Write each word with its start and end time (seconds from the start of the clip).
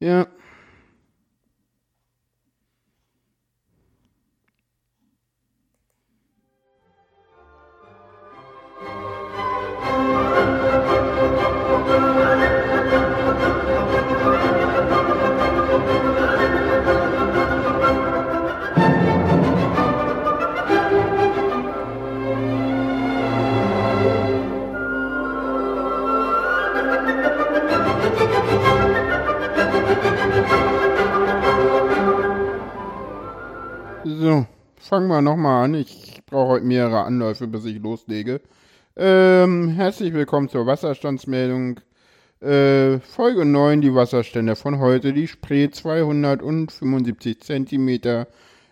Ja. 0.00 0.28
Fangen 34.98 35.10
wir 35.10 35.22
nochmal 35.22 35.66
an. 35.66 35.74
Ich 35.74 36.22
brauche 36.26 36.48
heute 36.48 36.66
mehrere 36.66 37.04
Anläufe, 37.04 37.46
bis 37.46 37.64
ich 37.66 37.80
loslege. 37.80 38.40
Ähm, 38.96 39.68
herzlich 39.68 40.12
willkommen 40.12 40.48
zur 40.48 40.66
Wasserstandsmeldung. 40.66 41.78
Äh, 42.40 42.98
Folge 42.98 43.44
9, 43.44 43.80
die 43.80 43.94
Wasserstände 43.94 44.56
von 44.56 44.80
heute. 44.80 45.12
Die 45.12 45.28
Spree 45.28 45.70
275 45.70 47.40
cm. 47.40 48.26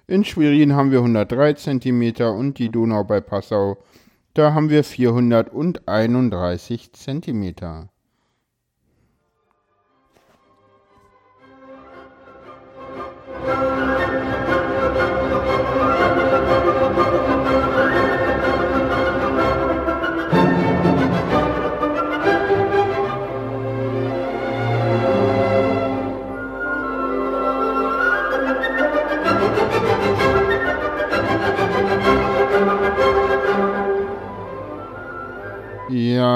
In 0.09 0.25
Schwerin 0.25 0.75
haben 0.75 0.91
wir 0.91 0.98
103 0.98 1.53
cm 1.53 2.15
und 2.37 2.59
die 2.59 2.70
Donau 2.70 3.05
bei 3.05 3.20
Passau, 3.20 3.77
da 4.34 4.53
haben 4.53 4.69
wir 4.69 4.83
431 4.83 6.93
cm. 6.93 7.87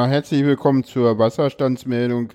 Herzlich 0.06 0.44
willkommen 0.44 0.84
zur 0.84 1.18
Wasserstandsmeldung. 1.18 2.32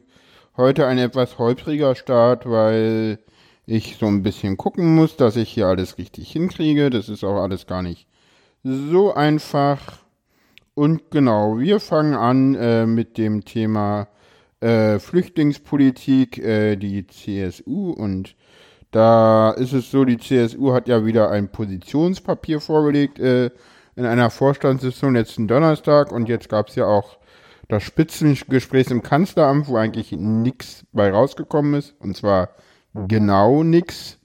Heute 0.55 0.85
ein 0.85 0.97
etwas 0.97 1.39
holpriger 1.39 1.95
Start, 1.95 2.49
weil 2.49 3.19
ich 3.65 3.97
so 3.97 4.05
ein 4.05 4.23
bisschen 4.23 4.55
gucken 4.55 4.93
muss, 4.93 5.17
dass 5.17 5.35
ich 5.35 5.49
hier 5.49 5.67
alles 5.67 5.97
richtig 5.97 6.31
hinkriege. 6.31 6.89
Das 6.89 7.09
ist 7.09 7.23
auch 7.23 7.41
alles 7.41 7.65
gar 7.65 7.81
nicht 7.81 8.07
so 8.63 9.13
einfach. 9.13 9.99
Und 10.75 11.09
genau, 11.09 11.57
wir 11.57 11.79
fangen 11.79 12.13
an 12.13 12.55
äh, 12.55 12.85
mit 12.85 13.17
dem 13.17 13.45
Thema 13.45 14.09
äh, 14.59 14.99
Flüchtlingspolitik, 14.99 16.37
äh, 16.37 16.75
die 16.75 17.07
CSU. 17.07 17.91
Und 17.91 18.35
da 18.91 19.51
ist 19.51 19.73
es 19.73 19.89
so, 19.89 20.05
die 20.05 20.17
CSU 20.17 20.71
hat 20.73 20.87
ja 20.87 21.05
wieder 21.05 21.31
ein 21.31 21.51
Positionspapier 21.51 22.61
vorgelegt 22.61 23.17
äh, 23.19 23.49
in 23.95 24.05
einer 24.05 24.29
Vorstandssitzung 24.29 25.13
letzten 25.13 25.47
Donnerstag. 25.47 26.11
Und 26.11 26.29
jetzt 26.29 26.47
gab 26.47 26.69
es 26.69 26.75
ja 26.75 26.85
auch 26.85 27.17
das 27.67 27.83
Spitzengespräch 27.83 28.91
im 28.91 29.01
Kanzleramt, 29.01 29.67
wo 29.67 29.77
eigentlich 29.77 30.11
nichts 30.11 30.85
bei 30.91 31.11
rausgekommen 31.11 31.75
ist. 31.75 31.95
Und 31.99 32.15
zwar 32.15 32.49
genau 32.93 33.63
nichts. 33.63 34.19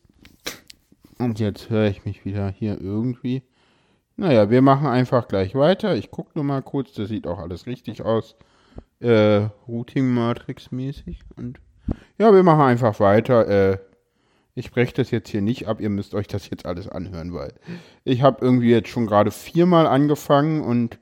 Und 1.18 1.38
jetzt 1.40 1.70
höre 1.70 1.88
ich 1.88 2.04
mich 2.04 2.24
wieder 2.24 2.48
hier 2.50 2.80
irgendwie. 2.80 3.42
Naja, 4.16 4.50
wir 4.50 4.62
machen 4.62 4.86
einfach 4.86 5.28
gleich 5.28 5.54
weiter. 5.54 5.96
Ich 5.96 6.10
gucke 6.10 6.32
nur 6.34 6.44
mal 6.44 6.62
kurz, 6.62 6.92
das 6.92 7.08
sieht 7.08 7.26
auch 7.26 7.38
alles 7.38 7.66
richtig 7.66 8.02
aus. 8.02 8.36
Äh, 9.00 9.48
Routing-Matrix 9.66 10.72
mäßig. 10.72 11.20
Und 11.36 11.58
ja, 12.18 12.32
wir 12.32 12.42
machen 12.42 12.62
einfach 12.62 13.00
weiter. 13.00 13.48
Äh, 13.48 13.78
ich 14.54 14.70
breche 14.70 14.94
das 14.94 15.10
jetzt 15.10 15.30
hier 15.30 15.40
nicht 15.40 15.68
ab, 15.68 15.80
ihr 15.80 15.90
müsst 15.90 16.14
euch 16.14 16.26
das 16.26 16.50
jetzt 16.50 16.66
alles 16.66 16.88
anhören, 16.88 17.32
weil 17.32 17.54
ich 18.04 18.22
habe 18.22 18.44
irgendwie 18.44 18.70
jetzt 18.70 18.88
schon 18.88 19.06
gerade 19.06 19.30
viermal 19.30 19.86
angefangen 19.86 20.60
und 20.60 20.98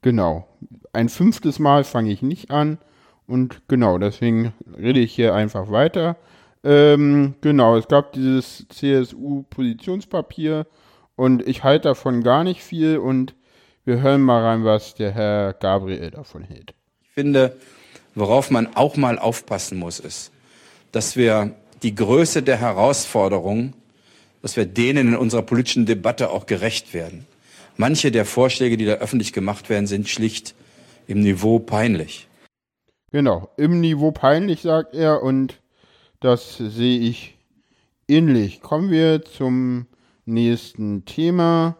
genau, 0.00 0.48
ein 0.92 1.08
fünftes 1.08 1.58
Mal 1.58 1.84
fange 1.84 2.12
ich 2.12 2.22
nicht 2.22 2.50
an 2.50 2.78
und 3.26 3.62
genau, 3.68 3.98
deswegen 3.98 4.52
rede 4.78 5.00
ich 5.00 5.14
hier 5.14 5.34
einfach 5.34 5.70
weiter. 5.70 6.16
Ähm, 6.64 7.34
genau, 7.40 7.76
es 7.76 7.88
gab 7.88 8.12
dieses 8.12 8.66
CSU-Positionspapier 8.68 10.66
und 11.16 11.46
ich 11.46 11.64
halte 11.64 11.88
davon 11.88 12.22
gar 12.22 12.44
nicht 12.44 12.62
viel 12.62 12.98
und 12.98 13.34
wir 13.84 14.00
hören 14.00 14.20
mal 14.20 14.42
rein, 14.44 14.64
was 14.64 14.94
der 14.94 15.10
Herr 15.12 15.54
Gabriel 15.54 16.10
davon 16.10 16.44
hält. 16.44 16.74
Ich 17.02 17.08
finde, 17.14 17.56
worauf 18.14 18.50
man 18.50 18.76
auch 18.76 18.96
mal 18.96 19.18
aufpassen 19.18 19.78
muss, 19.78 19.98
ist, 19.98 20.30
dass 20.92 21.16
wir 21.16 21.54
die 21.82 21.94
Größe 21.94 22.42
der 22.42 22.58
Herausforderungen, 22.58 23.74
dass 24.40 24.56
wir 24.56 24.66
denen 24.66 25.08
in 25.08 25.16
unserer 25.16 25.42
politischen 25.42 25.86
Debatte 25.86 26.30
auch 26.30 26.46
gerecht 26.46 26.94
werden. 26.94 27.26
Manche 27.76 28.12
der 28.12 28.24
Vorschläge, 28.24 28.76
die 28.76 28.84
da 28.84 28.94
öffentlich 28.94 29.32
gemacht 29.32 29.68
werden, 29.68 29.86
sind 29.86 30.08
schlicht 30.08 30.54
im 31.06 31.20
Niveau 31.20 31.58
peinlich. 31.58 32.28
Genau, 33.10 33.50
im 33.56 33.80
Niveau 33.80 34.10
peinlich, 34.10 34.62
sagt 34.62 34.94
er, 34.94 35.22
und 35.22 35.60
das 36.20 36.56
sehe 36.56 37.00
ich 37.00 37.36
ähnlich. 38.08 38.62
Kommen 38.62 38.90
wir 38.90 39.22
zum 39.22 39.86
nächsten 40.24 41.04
Thema. 41.04 41.76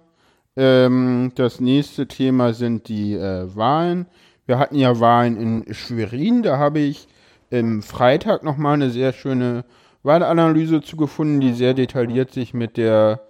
Ähm, 0.57 1.33
das 1.35 1.61
nächste 1.61 2.07
Thema 2.09 2.53
sind 2.53 2.89
die 2.89 3.15
äh, 3.15 3.55
Wahlen. 3.57 4.07
Wir 4.47 4.59
hatten 4.59 4.77
ja 4.77 5.01
Wahlen 5.01 5.37
in 5.37 5.75
Schwerin, 5.75 6.43
da 6.43 6.59
habe 6.59 6.81
ich 6.81 7.09
im 7.51 7.83
Freitag 7.83 8.43
nochmal 8.43 8.75
eine 8.75 8.91
sehr 8.91 9.13
schöne 9.13 9.65
Wahlanalyse 10.03 10.83
zugefunden, 10.83 11.41
die 11.41 11.53
sehr 11.53 11.75
detailliert 11.75 12.33
sich 12.33 12.55
mit 12.55 12.77
der 12.77 13.21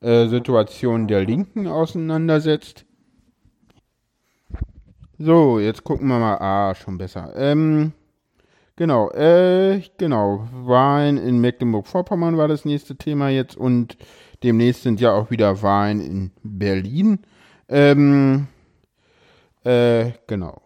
äh, 0.00 0.26
Situation 0.26 1.08
der 1.08 1.24
Linken 1.24 1.66
auseinandersetzt. 1.66 2.86
So, 5.18 5.58
jetzt 5.60 5.84
gucken 5.84 6.08
wir 6.08 6.18
mal. 6.18 6.38
Ah, 6.38 6.74
schon 6.74 6.98
besser. 6.98 7.32
Ähm, 7.36 7.92
genau, 8.76 9.10
äh, 9.10 9.82
genau. 9.98 10.48
Wahlen 10.52 11.18
in 11.18 11.40
Mecklenburg-Vorpommern 11.40 12.38
war 12.38 12.48
das 12.48 12.64
nächste 12.64 12.96
Thema 12.96 13.28
jetzt 13.28 13.56
und 13.56 13.96
demnächst 14.42 14.82
sind 14.82 15.00
ja 15.00 15.12
auch 15.12 15.30
wieder 15.30 15.62
Wahlen 15.62 16.00
in 16.00 16.30
Berlin. 16.42 17.20
Ähm, 17.68 18.48
äh, 19.64 20.12
genau. 20.26 20.62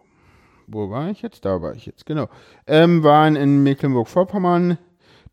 Wo 0.65 0.89
war 0.89 1.09
ich 1.09 1.21
jetzt? 1.21 1.45
Da 1.45 1.61
war 1.61 1.73
ich 1.73 1.85
jetzt, 1.85 2.05
genau. 2.05 2.27
Ähm, 2.65 3.03
Wahlen 3.03 3.35
in 3.35 3.63
Mecklenburg-Vorpommern. 3.63 4.77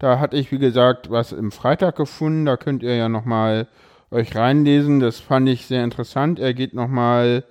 Da 0.01 0.19
hatte 0.19 0.37
ich, 0.37 0.51
wie 0.51 0.59
gesagt, 0.59 1.11
was 1.11 1.33
im 1.33 1.53
Freitag 1.53 1.97
gefunden. 1.97 2.47
Da 2.47 2.57
könnt 2.57 2.83
ihr 2.83 2.97
ja 2.97 3.09
nochmal 3.09 3.69
euch 4.11 4.35
reinlesen. 4.35 4.99
Das 4.99 5.21
fand 5.21 5.49
ich 5.49 5.67
sehr 5.67 5.85
interessant. 5.85 6.41
Er 6.41 6.53
geht 6.53 6.75
nochmal 6.75 7.45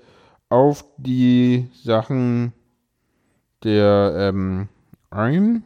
auf 0.49 0.85
die 0.97 1.67
Sachen 1.73 2.53
der 3.63 4.13
ähm, 4.17 4.69
ein. 5.09 5.63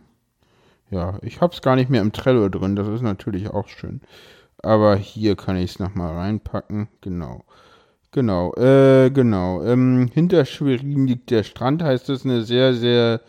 Ja, 0.89 1.19
ich 1.21 1.41
habe 1.41 1.53
es 1.53 1.61
gar 1.61 1.75
nicht 1.75 1.89
mehr 1.89 2.01
im 2.01 2.13
Trello 2.13 2.49
drin. 2.49 2.75
Das 2.75 2.87
ist 2.87 3.01
natürlich 3.01 3.49
auch 3.49 3.67
schön. 3.67 4.01
Aber 4.63 4.95
hier 4.95 5.35
kann 5.35 5.57
ich 5.57 5.71
es 5.71 5.79
nochmal 5.79 6.15
reinpacken. 6.15 6.87
Genau. 7.01 7.43
Genau, 8.11 8.53
äh, 8.55 9.11
genau. 9.11 9.61
Ähm, 9.63 10.09
hinter 10.13 10.45
Schwerin 10.45 11.07
liegt 11.07 11.29
der 11.29 11.43
Strand, 11.43 11.83
heißt 11.83 12.09
es, 12.09 12.23
eine 12.25 12.41
sehr, 12.43 12.73
sehr 12.73 13.21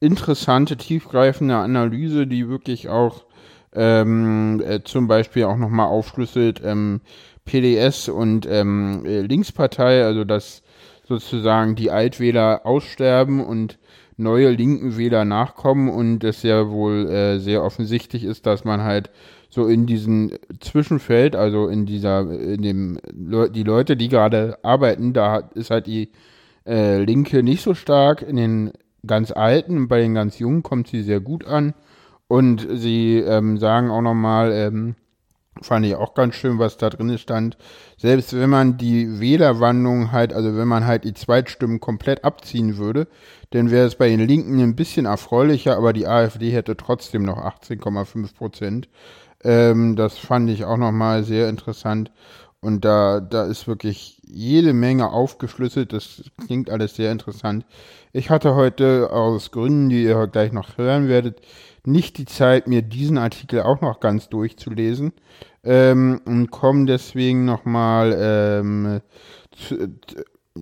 interessante, 0.00 0.76
tiefgreifende 0.76 1.56
Analyse, 1.56 2.26
die 2.26 2.48
wirklich 2.48 2.88
auch 2.88 3.24
ähm, 3.72 4.60
äh, 4.66 4.82
zum 4.82 5.06
Beispiel 5.06 5.44
auch 5.44 5.56
nochmal 5.56 5.86
aufschlüsselt, 5.86 6.60
ähm, 6.64 7.00
PDS 7.44 8.08
und 8.08 8.46
ähm, 8.50 9.04
äh, 9.06 9.20
Linkspartei, 9.22 10.04
also 10.04 10.24
dass 10.24 10.62
sozusagen 11.06 11.76
die 11.76 11.90
Altwähler 11.90 12.62
aussterben 12.64 13.44
und 13.44 13.78
neue 14.16 14.50
linken 14.50 14.96
Wähler 14.96 15.24
nachkommen 15.24 15.88
und 15.88 16.24
es 16.24 16.42
ja 16.42 16.70
wohl 16.70 17.08
äh, 17.08 17.38
sehr 17.38 17.62
offensichtlich 17.62 18.24
ist, 18.24 18.46
dass 18.46 18.64
man 18.64 18.82
halt 18.82 19.10
so 19.48 19.66
in 19.66 19.86
diesem 19.86 20.32
Zwischenfeld, 20.60 21.36
also 21.36 21.68
in 21.68 21.86
dieser, 21.86 22.28
in 22.30 22.62
dem, 22.62 22.98
die 23.12 23.62
Leute, 23.62 23.96
die 23.96 24.08
gerade 24.08 24.58
arbeiten, 24.62 25.12
da 25.12 25.38
ist 25.54 25.70
halt 25.70 25.86
die 25.86 26.10
äh, 26.66 27.02
Linke 27.02 27.42
nicht 27.42 27.62
so 27.62 27.74
stark. 27.74 28.22
In 28.22 28.36
den 28.36 28.72
ganz 29.06 29.30
Alten, 29.30 29.88
bei 29.88 30.00
den 30.00 30.14
ganz 30.14 30.38
Jungen 30.38 30.62
kommt 30.62 30.88
sie 30.88 31.02
sehr 31.02 31.20
gut 31.20 31.44
an. 31.44 31.74
Und 32.26 32.66
sie 32.68 33.18
ähm, 33.18 33.58
sagen 33.58 33.90
auch 33.90 34.00
nochmal, 34.00 34.50
ähm, 34.52 34.96
Fand 35.62 35.86
ich 35.86 35.94
auch 35.94 36.14
ganz 36.14 36.34
schön, 36.34 36.58
was 36.58 36.78
da 36.78 36.90
drin 36.90 37.16
stand. 37.16 37.56
Selbst 37.96 38.34
wenn 38.34 38.50
man 38.50 38.76
die 38.76 39.20
Wählerwandlung 39.20 40.10
halt, 40.10 40.32
also 40.32 40.56
wenn 40.56 40.66
man 40.66 40.84
halt 40.84 41.04
die 41.04 41.14
Zweitstimmen 41.14 41.80
komplett 41.80 42.24
abziehen 42.24 42.76
würde, 42.76 43.06
dann 43.50 43.70
wäre 43.70 43.86
es 43.86 43.94
bei 43.94 44.08
den 44.08 44.26
Linken 44.26 44.60
ein 44.60 44.74
bisschen 44.74 45.06
erfreulicher, 45.06 45.76
aber 45.76 45.92
die 45.92 46.08
AfD 46.08 46.50
hätte 46.50 46.76
trotzdem 46.76 47.22
noch 47.22 47.38
18,5 47.38 48.34
Prozent. 48.34 48.88
Ähm, 49.44 49.94
das 49.94 50.18
fand 50.18 50.50
ich 50.50 50.64
auch 50.64 50.76
nochmal 50.76 51.22
sehr 51.22 51.48
interessant. 51.48 52.10
Und 52.64 52.82
da, 52.82 53.20
da 53.20 53.44
ist 53.44 53.68
wirklich 53.68 54.22
jede 54.26 54.72
Menge 54.72 55.10
aufgeschlüsselt. 55.10 55.92
Das 55.92 56.22
klingt 56.46 56.70
alles 56.70 56.96
sehr 56.96 57.12
interessant. 57.12 57.66
Ich 58.14 58.30
hatte 58.30 58.54
heute 58.54 59.10
aus 59.12 59.50
Gründen, 59.50 59.90
die 59.90 60.02
ihr 60.02 60.26
gleich 60.28 60.50
noch 60.50 60.78
hören 60.78 61.06
werdet, 61.06 61.42
nicht 61.84 62.16
die 62.16 62.24
Zeit, 62.24 62.66
mir 62.66 62.80
diesen 62.80 63.18
Artikel 63.18 63.60
auch 63.60 63.82
noch 63.82 64.00
ganz 64.00 64.30
durchzulesen 64.30 65.12
ähm, 65.62 66.22
und 66.24 66.50
komme 66.50 66.86
deswegen 66.86 67.44
nochmal 67.44 68.16
ähm, 68.18 69.00
zu, 69.50 69.90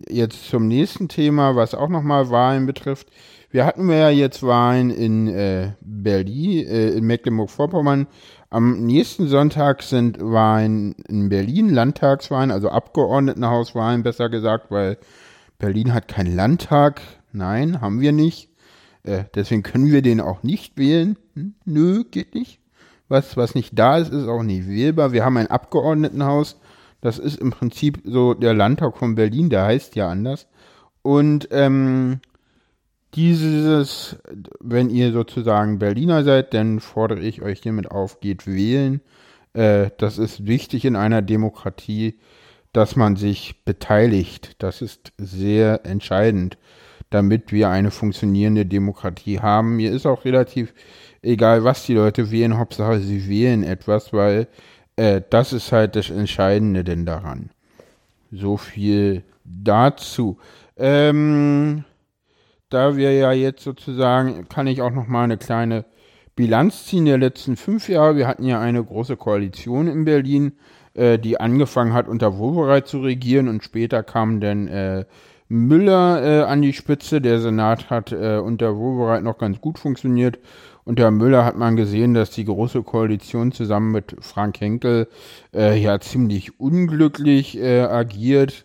jetzt 0.08 0.48
zum 0.48 0.66
nächsten 0.66 1.08
Thema, 1.08 1.54
was 1.54 1.72
auch 1.72 1.88
nochmal 1.88 2.30
Wahlen 2.30 2.66
betrifft. 2.66 3.10
Wir 3.52 3.64
hatten 3.64 3.88
ja 3.88 4.10
jetzt 4.10 4.42
Wahlen 4.42 4.90
in 4.90 5.28
äh, 5.28 5.74
Berlin, 5.82 6.66
äh, 6.66 6.88
in 6.88 7.04
Mecklenburg-Vorpommern. 7.04 8.08
Am 8.52 8.84
nächsten 8.84 9.28
Sonntag 9.28 9.82
sind 9.82 10.20
Wahlen 10.20 10.94
in 11.08 11.30
Berlin, 11.30 11.70
Landtagswahlen, 11.70 12.50
also 12.50 12.68
Abgeordnetenhauswahlen 12.68 14.02
besser 14.02 14.28
gesagt, 14.28 14.70
weil 14.70 14.98
Berlin 15.58 15.94
hat 15.94 16.06
keinen 16.06 16.36
Landtag. 16.36 17.00
Nein, 17.32 17.80
haben 17.80 18.02
wir 18.02 18.12
nicht. 18.12 18.50
Äh, 19.04 19.24
deswegen 19.34 19.62
können 19.62 19.90
wir 19.90 20.02
den 20.02 20.20
auch 20.20 20.42
nicht 20.42 20.76
wählen. 20.76 21.16
Hm? 21.32 21.54
Nö, 21.64 22.04
geht 22.04 22.34
nicht. 22.34 22.60
Was, 23.08 23.38
was 23.38 23.54
nicht 23.54 23.78
da 23.78 23.96
ist, 23.96 24.12
ist 24.12 24.28
auch 24.28 24.42
nicht 24.42 24.68
wählbar. 24.68 25.12
Wir 25.12 25.24
haben 25.24 25.38
ein 25.38 25.50
Abgeordnetenhaus. 25.50 26.60
Das 27.00 27.18
ist 27.18 27.40
im 27.40 27.52
Prinzip 27.52 28.02
so 28.04 28.34
der 28.34 28.52
Landtag 28.52 28.98
von 28.98 29.14
Berlin, 29.14 29.48
der 29.48 29.64
heißt 29.64 29.96
ja 29.96 30.10
anders. 30.10 30.46
Und 31.00 31.48
ähm, 31.52 32.20
dieses, 33.14 34.16
wenn 34.60 34.90
ihr 34.90 35.12
sozusagen 35.12 35.78
Berliner 35.78 36.24
seid, 36.24 36.54
dann 36.54 36.80
fordere 36.80 37.20
ich 37.20 37.42
euch 37.42 37.60
hiermit 37.62 37.90
auf, 37.90 38.20
geht 38.20 38.46
wählen. 38.46 39.00
Äh, 39.54 39.90
das 39.98 40.18
ist 40.18 40.46
wichtig 40.46 40.84
in 40.84 40.96
einer 40.96 41.22
Demokratie, 41.22 42.18
dass 42.72 42.96
man 42.96 43.16
sich 43.16 43.64
beteiligt. 43.64 44.56
Das 44.58 44.82
ist 44.82 45.12
sehr 45.18 45.84
entscheidend 45.84 46.56
damit 47.12 47.52
wir 47.52 47.68
eine 47.68 47.90
funktionierende 47.90 48.66
Demokratie 48.66 49.40
haben. 49.40 49.76
Mir 49.76 49.92
ist 49.92 50.06
auch 50.06 50.24
relativ 50.24 50.72
egal, 51.22 51.64
was 51.64 51.84
die 51.84 51.94
Leute 51.94 52.30
wählen, 52.30 52.58
Hauptsache 52.58 52.98
sie 52.98 53.28
wählen 53.28 53.62
etwas, 53.62 54.12
weil 54.12 54.48
äh, 54.96 55.20
das 55.30 55.52
ist 55.52 55.72
halt 55.72 55.96
das 55.96 56.10
Entscheidende 56.10 56.84
denn 56.84 57.06
daran. 57.06 57.50
So 58.30 58.56
viel 58.56 59.22
dazu. 59.44 60.38
Ähm, 60.76 61.84
da 62.72 62.96
wir 62.96 63.12
ja 63.12 63.32
jetzt 63.32 63.62
sozusagen, 63.62 64.48
kann 64.48 64.66
ich 64.66 64.82
auch 64.82 64.90
noch 64.90 65.06
mal 65.06 65.24
eine 65.24 65.38
kleine 65.38 65.84
Bilanz 66.34 66.86
ziehen 66.86 67.04
der 67.04 67.18
letzten 67.18 67.56
fünf 67.56 67.88
Jahre. 67.88 68.16
Wir 68.16 68.26
hatten 68.26 68.44
ja 68.44 68.60
eine 68.60 68.82
große 68.82 69.16
Koalition 69.16 69.86
in 69.88 70.04
Berlin, 70.04 70.52
äh, 70.94 71.18
die 71.18 71.38
angefangen 71.38 71.92
hat, 71.92 72.08
unter 72.08 72.38
Wobereit 72.38 72.88
zu 72.88 73.00
regieren 73.00 73.48
und 73.48 73.62
später 73.62 74.02
kam 74.02 74.40
dann 74.40 74.68
äh, 74.68 75.04
Müller 75.48 76.22
äh, 76.22 76.42
an 76.44 76.62
die 76.62 76.72
Spitze. 76.72 77.20
Der 77.20 77.38
Senat 77.38 77.90
hat 77.90 78.12
äh, 78.12 78.38
unter 78.38 78.76
Wobereit 78.76 79.22
noch 79.22 79.36
ganz 79.36 79.60
gut 79.60 79.78
funktioniert. 79.78 80.38
Unter 80.84 81.10
Müller 81.10 81.44
hat 81.44 81.56
man 81.56 81.76
gesehen, 81.76 82.14
dass 82.14 82.30
die 82.30 82.46
Große 82.46 82.82
Koalition 82.82 83.52
zusammen 83.52 83.92
mit 83.92 84.16
Frank 84.20 84.60
Henkel 84.60 85.08
äh, 85.54 85.78
ja 85.78 86.00
ziemlich 86.00 86.58
unglücklich 86.58 87.58
äh, 87.58 87.82
agiert. 87.82 88.64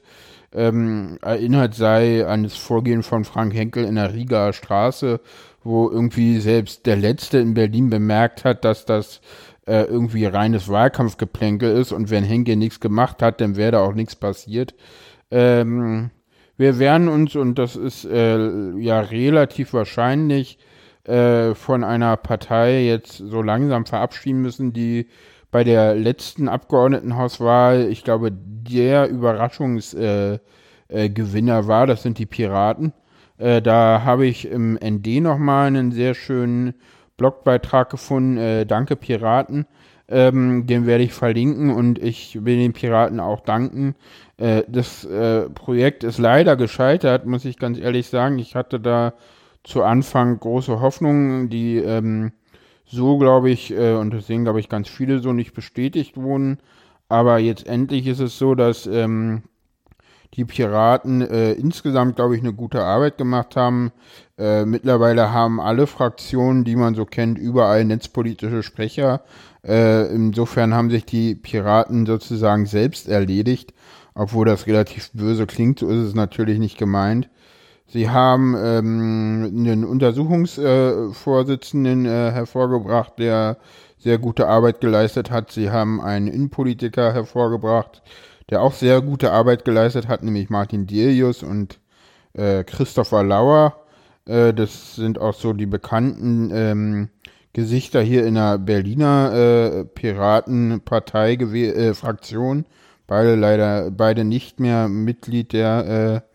Ähm, 0.54 1.18
erinnert 1.22 1.76
sei 1.76 2.26
an 2.26 2.44
das 2.44 2.56
Vorgehen 2.56 3.04
von 3.04 3.26
Frank 3.26 3.54
Henkel 3.54 3.84
in 3.84 3.96
der 3.96 4.14
Rieger 4.14 4.54
Straße, 4.54 5.20
wo 5.64 5.90
irgendwie 5.90 6.40
selbst 6.40 6.86
der 6.86 6.96
Letzte 6.96 7.40
in 7.40 7.54
Berlin 7.54 7.90
bemerkt 7.90 8.46
hat, 8.46 8.64
dass 8.64 8.86
das 8.86 9.20
äh, 9.68 9.84
irgendwie 9.84 10.26
reines 10.26 10.70
Wahlkampfgeplänkel 10.70 11.78
ist 11.78 11.92
und 11.92 12.10
wenn 12.10 12.24
Henkel 12.24 12.56
nichts 12.56 12.80
gemacht 12.80 13.22
hat, 13.22 13.42
dann 13.42 13.58
wäre 13.58 13.74
da 13.74 13.80
auch 13.82 13.94
nichts 13.94 14.16
passiert. 14.16 14.74
Ähm, 15.30 16.12
wir 16.56 16.80
werden 16.80 17.10
uns, 17.10 17.36
und 17.36 17.60
das 17.60 17.76
ist 17.76 18.06
äh, 18.06 18.72
ja 18.78 19.02
relativ 19.02 19.74
wahrscheinlich, 19.74 20.58
äh, 21.04 21.54
von 21.54 21.84
einer 21.84 22.18
Partei 22.18 22.84
jetzt 22.84 23.18
so 23.18 23.42
langsam 23.42 23.86
verabschieden 23.86 24.42
müssen, 24.42 24.74
die 24.74 25.08
bei 25.52 25.64
der 25.64 25.96
letzten 25.96 26.50
Abgeordnetenhauswahl, 26.50 27.88
ich 27.90 28.04
glaube, 28.04 28.32
der 28.32 29.08
Überraschungsgewinner 29.10 30.40
äh, 30.90 31.08
äh, 31.08 31.68
war. 31.68 31.88
Das 31.88 32.04
sind 32.04 32.18
die 32.18 32.26
Piraten. 32.26 32.94
Äh, 33.38 33.62
da 33.62 34.02
habe 34.04 34.26
ich 34.26 34.50
im 34.50 34.78
ND 34.84 35.22
nochmal 35.22 35.68
einen 35.68 35.92
sehr 35.92 36.14
schönen 36.14 36.74
Blogbeitrag 37.18 37.90
gefunden. 37.90 38.38
Äh, 38.38 38.66
danke 38.66 38.96
Piraten. 38.96 39.66
Ähm, 40.10 40.68
den 40.68 40.86
werde 40.86 41.04
ich 41.04 41.14
verlinken 41.14 41.70
und 41.70 42.00
ich 42.00 42.46
will 42.46 42.58
den 42.58 42.74
Piraten 42.74 43.20
auch 43.20 43.42
danken. 43.42 43.96
Äh, 44.38 44.64
das 44.68 45.04
äh, 45.04 45.50
Projekt 45.50 46.04
ist 46.06 46.18
leider 46.18 46.56
gescheitert, 46.56 47.26
muss 47.26 47.44
ich 47.44 47.58
ganz 47.58 47.78
ehrlich 47.78 48.08
sagen. 48.08 48.40
Ich 48.40 48.56
hatte 48.56 48.80
da 48.80 49.14
zu 49.64 49.84
Anfang 49.84 50.40
große 50.40 50.80
Hoffnungen, 50.80 51.50
die 51.50 51.78
ähm, 51.78 52.32
so, 52.88 53.18
glaube 53.18 53.50
ich, 53.50 53.72
äh, 53.72 53.96
und 53.96 54.14
das 54.14 54.28
sehen, 54.28 54.44
glaube 54.44 54.60
ich, 54.60 54.70
ganz 54.70 54.88
viele 54.88 55.20
so 55.20 55.34
nicht 55.34 55.54
bestätigt 55.54 56.18
wurden. 56.18 56.60
Aber 57.10 57.38
jetzt 57.40 57.68
endlich 57.68 58.08
ist 58.08 58.20
es 58.20 58.38
so, 58.38 58.56
dass 58.56 58.88
ähm, 58.88 59.44
die 60.34 60.46
Piraten 60.46 61.22
äh, 61.22 61.54
insgesamt, 61.54 62.16
glaube 62.16 62.36
ich, 62.36 62.42
eine 62.42 62.54
gute 62.54 62.84
Arbeit 62.84 63.18
gemacht 63.18 63.56
haben. 63.56 63.92
Äh, 64.38 64.66
mittlerweile 64.66 65.32
haben 65.32 65.60
alle 65.60 65.88
Fraktionen, 65.88 66.64
die 66.64 66.76
man 66.76 66.96
so 66.96 67.06
kennt, 67.06 67.38
überall 67.38 67.86
netzpolitische 67.86 68.64
Sprecher. 68.64 69.22
Äh, 69.66 70.14
insofern 70.14 70.74
haben 70.74 70.90
sich 70.90 71.06
die 71.06 71.36
Piraten 71.36 72.06
sozusagen 72.06 72.66
selbst 72.66 73.08
erledigt, 73.08 73.74
obwohl 74.14 74.46
das 74.46 74.68
relativ 74.68 75.12
böse 75.14 75.46
klingt, 75.46 75.80
so 75.80 75.90
ist 75.90 76.08
es 76.08 76.16
natürlich 76.16 76.60
nicht 76.60 76.78
gemeint. 76.78 77.30
Sie 77.88 78.10
haben 78.10 78.56
ähm, 78.58 79.54
einen 79.56 79.86
Untersuchungsvorsitzenden 79.86 82.06
äh, 82.06 82.32
hervorgebracht, 82.32 83.14
der 83.18 83.56
sehr 83.98 84.18
gute 84.18 84.48
Arbeit 84.48 84.82
geleistet 84.82 85.32
hat. 85.32 85.52
Sie 85.52 85.72
haben 85.72 86.02
einen 86.02 86.28
Innenpolitiker 86.28 87.14
hervorgebracht, 87.14 88.02
der 88.50 88.62
auch 88.62 88.74
sehr 88.74 89.00
gute 89.02 89.32
Arbeit 89.32 89.64
geleistet 89.64 90.10
hat, 90.10 90.22
nämlich 90.22 90.50
Martin 90.50 90.86
Delius 90.86 91.44
und 91.44 91.80
äh, 92.34 92.66
Christopher 92.66 93.24
Lauer. 93.24 93.78
Äh, 94.26 94.54
das 94.54 94.96
sind 94.96 95.18
auch 95.20 95.34
so 95.34 95.54
die 95.54 95.66
bekannten 95.66 96.52
ähm, 96.54 97.08
Gesichter 97.54 98.02
hier 98.02 98.26
in 98.26 98.36
der 98.36 98.58
Berliner 98.58 99.34
äh, 99.34 99.86
Piratenpartei-Fraktion. 99.86 102.60
Äh, 102.60 102.64
beide 103.08 103.36
leider, 103.36 103.92
beide 103.92 104.26
nicht 104.26 104.60
mehr 104.60 104.90
Mitglied 104.90 105.54
der 105.54 106.26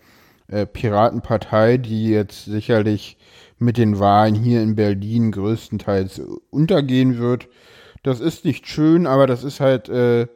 äh, 0.52 0.66
Piratenpartei, 0.66 1.78
die 1.78 2.08
jetzt 2.08 2.44
sicherlich 2.44 3.16
mit 3.58 3.78
den 3.78 3.98
Wahlen 3.98 4.34
hier 4.34 4.62
in 4.62 4.74
Berlin 4.74 5.32
größtenteils 5.32 6.20
untergehen 6.50 7.18
wird. 7.18 7.48
Das 8.02 8.20
ist 8.20 8.44
nicht 8.44 8.66
schön, 8.66 9.06
aber 9.06 9.26
das 9.26 9.44
ist 9.44 9.60
halt 9.60 9.88
äh, 9.88 10.26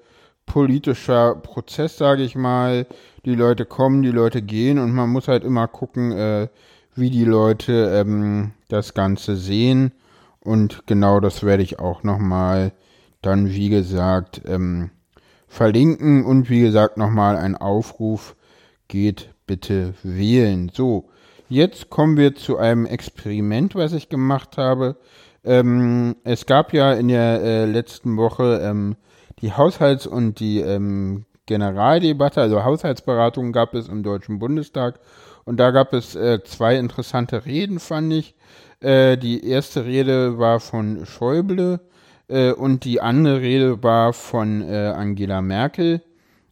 politischer 0.46 1.34
Prozess, 1.34 1.98
sage 1.98 2.22
ich 2.22 2.36
mal. 2.36 2.86
Die 3.24 3.34
Leute 3.34 3.66
kommen, 3.66 4.02
die 4.02 4.12
Leute 4.12 4.40
gehen 4.42 4.78
und 4.78 4.92
man 4.92 5.10
muss 5.10 5.28
halt 5.28 5.44
immer 5.44 5.66
gucken, 5.68 6.12
äh, 6.12 6.48
wie 6.94 7.10
die 7.10 7.24
Leute 7.24 7.90
ähm, 7.94 8.52
das 8.68 8.94
Ganze 8.94 9.36
sehen. 9.36 9.92
Und 10.40 10.86
genau 10.86 11.20
das 11.20 11.42
werde 11.42 11.64
ich 11.64 11.78
auch 11.80 12.04
nochmal 12.04 12.72
dann, 13.20 13.50
wie 13.50 13.68
gesagt, 13.68 14.42
ähm, 14.46 14.90
verlinken. 15.48 16.24
Und 16.24 16.48
wie 16.48 16.60
gesagt, 16.60 16.96
nochmal 16.96 17.36
ein 17.36 17.56
Aufruf, 17.56 18.36
geht 18.88 19.34
bitte 19.46 19.94
wählen. 20.02 20.70
So, 20.72 21.08
jetzt 21.48 21.90
kommen 21.90 22.16
wir 22.16 22.34
zu 22.34 22.58
einem 22.58 22.86
Experiment, 22.86 23.74
was 23.74 23.92
ich 23.92 24.08
gemacht 24.08 24.56
habe. 24.56 24.96
Ähm, 25.44 26.16
es 26.24 26.46
gab 26.46 26.72
ja 26.72 26.92
in 26.92 27.08
der 27.08 27.40
äh, 27.42 27.64
letzten 27.66 28.16
Woche 28.16 28.60
ähm, 28.62 28.96
die 29.40 29.52
Haushalts- 29.52 30.06
und 30.06 30.40
die 30.40 30.60
ähm, 30.60 31.24
Generaldebatte, 31.46 32.40
also 32.42 32.64
Haushaltsberatungen 32.64 33.52
gab 33.52 33.74
es 33.74 33.88
im 33.88 34.02
Deutschen 34.02 34.38
Bundestag. 34.38 34.98
Und 35.44 35.58
da 35.58 35.70
gab 35.70 35.92
es 35.92 36.16
äh, 36.16 36.42
zwei 36.42 36.76
interessante 36.76 37.46
Reden, 37.46 37.78
fand 37.78 38.12
ich. 38.12 38.34
Äh, 38.80 39.16
die 39.16 39.46
erste 39.48 39.84
Rede 39.84 40.38
war 40.38 40.58
von 40.58 41.06
Schäuble 41.06 41.80
äh, 42.28 42.50
und 42.50 42.84
die 42.84 43.00
andere 43.00 43.40
Rede 43.40 43.82
war 43.82 44.12
von 44.12 44.62
äh, 44.62 44.92
Angela 44.96 45.40
Merkel. 45.42 46.02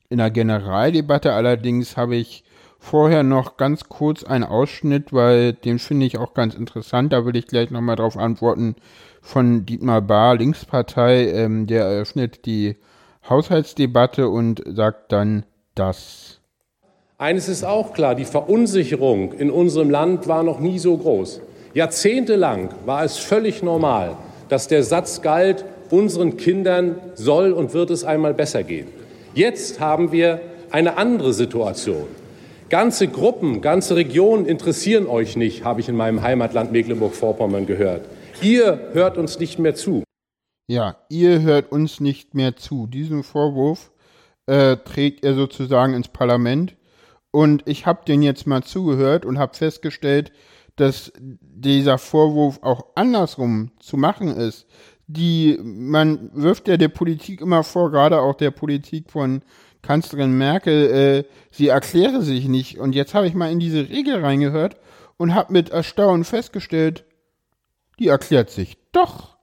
In 0.09 0.19
der 0.19 0.31
Generaldebatte 0.31 1.33
allerdings 1.33 1.97
habe 1.97 2.15
ich 2.15 2.44
vorher 2.85 3.23
noch 3.23 3.57
ganz 3.57 3.89
kurz 3.89 4.25
einen 4.25 4.45
Ausschnitt, 4.45 5.13
weil 5.13 5.55
den 5.55 5.79
finde 5.79 6.05
ich 6.05 6.19
auch 6.19 6.35
ganz 6.35 6.55
interessant. 6.55 7.13
Da 7.13 7.25
will 7.25 7.35
ich 7.35 7.47
gleich 7.47 7.71
nochmal 7.71 7.97
drauf 7.97 8.17
antworten 8.17 8.77
von 9.23 9.65
Dietmar 9.65 10.03
Bahr, 10.03 10.37
Linkspartei, 10.37 11.31
ähm, 11.31 11.67
der 11.67 11.87
eröffnet 11.87 12.45
die 12.45 12.77
Haushaltsdebatte 13.29 14.29
und 14.29 14.63
sagt 14.67 15.13
dann 15.13 15.45
das. 15.75 16.41
Eines 17.17 17.49
ist 17.49 17.65
auch 17.65 17.95
klar, 17.95 18.15
die 18.15 18.27
Verunsicherung 18.27 19.33
in 19.33 19.51
unserem 19.51 19.89
Land 19.89 20.29
war 20.29 20.43
noch 20.43 20.61
nie 20.61 20.79
so 20.79 20.97
groß. 20.99 21.41
Jahrzehntelang 21.73 22.69
war 22.85 23.03
es 23.03 23.17
völlig 23.17 23.63
normal, 23.63 24.17
dass 24.51 24.69
der 24.69 24.83
Satz 24.83 25.23
galt, 25.23 25.65
unseren 25.91 26.37
Kindern 26.37 26.97
soll 27.15 27.53
und 27.53 27.73
wird 27.73 27.91
es 27.91 28.05
einmal 28.05 28.35
besser 28.35 28.63
gehen. 28.63 28.89
Jetzt 29.33 29.81
haben 29.81 30.13
wir 30.13 30.41
eine 30.71 30.99
andere 30.99 31.33
Situation. 31.33 32.07
Ganze 32.75 33.07
Gruppen, 33.07 33.61
ganze 33.61 33.95
Regionen 33.95 34.47
interessieren 34.47 35.07
euch 35.07 35.37
nicht, 35.37 35.63
habe 35.63 35.81
ich 35.81 35.89
in 35.89 35.95
meinem 35.95 36.23
Heimatland 36.23 36.73
Mecklenburg-Vorpommern 36.73 37.67
gehört. 37.67 38.09
Ihr 38.43 38.91
hört 38.95 39.17
uns 39.17 39.39
nicht 39.39 39.61
mehr 39.61 39.77
zu. 39.77 40.03
Ja, 40.67 40.97
ihr 41.09 41.43
hört 41.43 41.71
uns 41.71 42.01
nicht 42.01 42.35
mehr 42.35 42.57
zu. 42.57 42.89
Diesen 42.89 43.23
Vorwurf 43.23 43.93
äh, 44.47 44.77
trägt 44.79 45.25
er 45.25 45.35
sozusagen 45.35 45.95
ins 45.95 46.09
Parlament. 46.09 46.77
Und 47.31 47.63
ich 47.67 47.87
habe 47.87 48.05
den 48.09 48.23
jetzt 48.23 48.45
mal 48.45 48.65
zugehört 48.65 49.25
und 49.25 49.39
habe 49.39 49.57
festgestellt, 49.57 50.33
dass 50.75 51.13
dieser 51.21 51.99
Vorwurf 51.99 52.59
auch 52.61 52.87
andersrum 52.97 53.71
zu 53.79 53.97
machen 53.97 54.37
ist. 54.37 54.67
Die, 55.07 55.61
man 55.63 56.29
wirft 56.35 56.67
ja 56.67 56.77
der 56.77 56.89
Politik 56.89 57.41
immer 57.41 57.63
vor, 57.63 57.93
gerade 57.93 58.21
auch 58.21 58.35
der 58.35 58.51
Politik 58.51 59.13
von 59.13 59.43
Kanzlerin 59.87 60.37
Merkel, 60.37 60.91
äh, 60.91 61.25
sie 61.51 61.69
erkläre 61.69 62.23
sich 62.23 62.49
nicht. 62.49 62.79
Und 62.79 62.95
jetzt 62.95 63.15
habe 63.15 63.27
ich 63.27 63.35
mal 63.35 63.51
in 63.51 63.61
diese 63.61 63.89
Regel 63.89 64.21
reingehört 64.25 64.77
und 65.17 65.35
habe 65.35 65.53
mit 65.53 65.71
Erstaunen 65.71 66.25
festgestellt, 66.25 67.05
die 67.99 68.09
erklärt 68.09 68.51
sich 68.51 68.77
doch. 68.93 69.37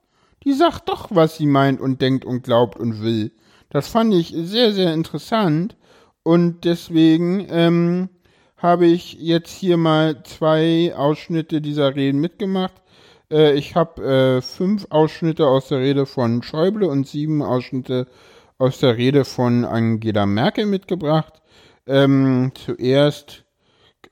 Die 0.44 0.52
sagt 0.52 0.88
doch, 0.88 1.08
was 1.10 1.36
sie 1.36 1.46
meint 1.46 1.80
und 1.80 2.02
denkt 2.02 2.24
und 2.24 2.42
glaubt 2.42 2.78
und 2.78 3.02
will. 3.02 3.32
Das 3.70 3.88
fand 3.88 4.12
ich 4.12 4.34
sehr, 4.36 4.72
sehr 4.72 4.92
interessant. 4.92 5.76
Und 6.24 6.64
deswegen 6.64 7.46
ähm, 7.48 8.08
habe 8.56 8.86
ich 8.86 9.14
jetzt 9.14 9.50
hier 9.50 9.76
mal 9.76 10.22
zwei 10.24 10.92
Ausschnitte 10.94 11.60
dieser 11.60 11.96
Reden 11.96 12.20
mitgemacht. 12.20 12.74
Äh, 13.30 13.54
ich 13.54 13.74
habe 13.74 14.02
äh, 14.02 14.42
fünf 14.42 14.86
Ausschnitte 14.90 15.46
aus 15.46 15.68
der 15.68 15.78
Rede 15.78 16.06
von 16.06 16.42
Schäuble 16.42 16.86
und 16.88 17.08
sieben 17.08 17.42
Ausschnitte 17.42 18.06
aus 18.62 18.78
der 18.78 18.96
Rede 18.96 19.24
von 19.24 19.64
Angela 19.64 20.24
Merkel 20.24 20.66
mitgebracht. 20.66 21.42
Ähm, 21.84 22.52
zuerst 22.54 23.44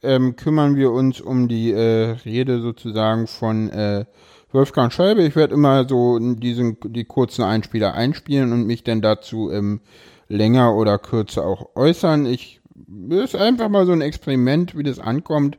ähm, 0.02 0.35
kümmern 0.35 0.75
wir 0.75 0.90
uns 0.90 1.21
um 1.21 1.47
die 1.47 1.71
äh, 1.71 2.16
Rede 2.25 2.61
sozusagen 2.61 3.28
von 3.28 3.71
äh, 3.71 4.07
Wolfgang 4.50 4.92
Schäuble. 4.92 5.25
Ich 5.25 5.37
werde 5.37 5.54
immer 5.54 5.88
so 5.88 6.19
diesen, 6.19 6.78
die 6.85 7.04
kurzen 7.04 7.45
Einspieler 7.45 7.95
einspielen 7.95 8.52
und 8.52 8.66
mich 8.66 8.83
dann 8.83 9.00
dazu 9.00 9.52
ähm, 9.52 9.83
länger 10.26 10.75
oder 10.75 10.99
kürzer 10.99 11.47
auch 11.47 11.76
äußern. 11.76 12.26
Ich 12.26 12.61
ist 13.09 13.37
einfach 13.37 13.69
mal 13.69 13.87
so 13.87 13.92
ein 13.92 14.00
Experiment, 14.00 14.76
wie 14.76 14.83
das 14.83 14.99
ankommt. 14.99 15.59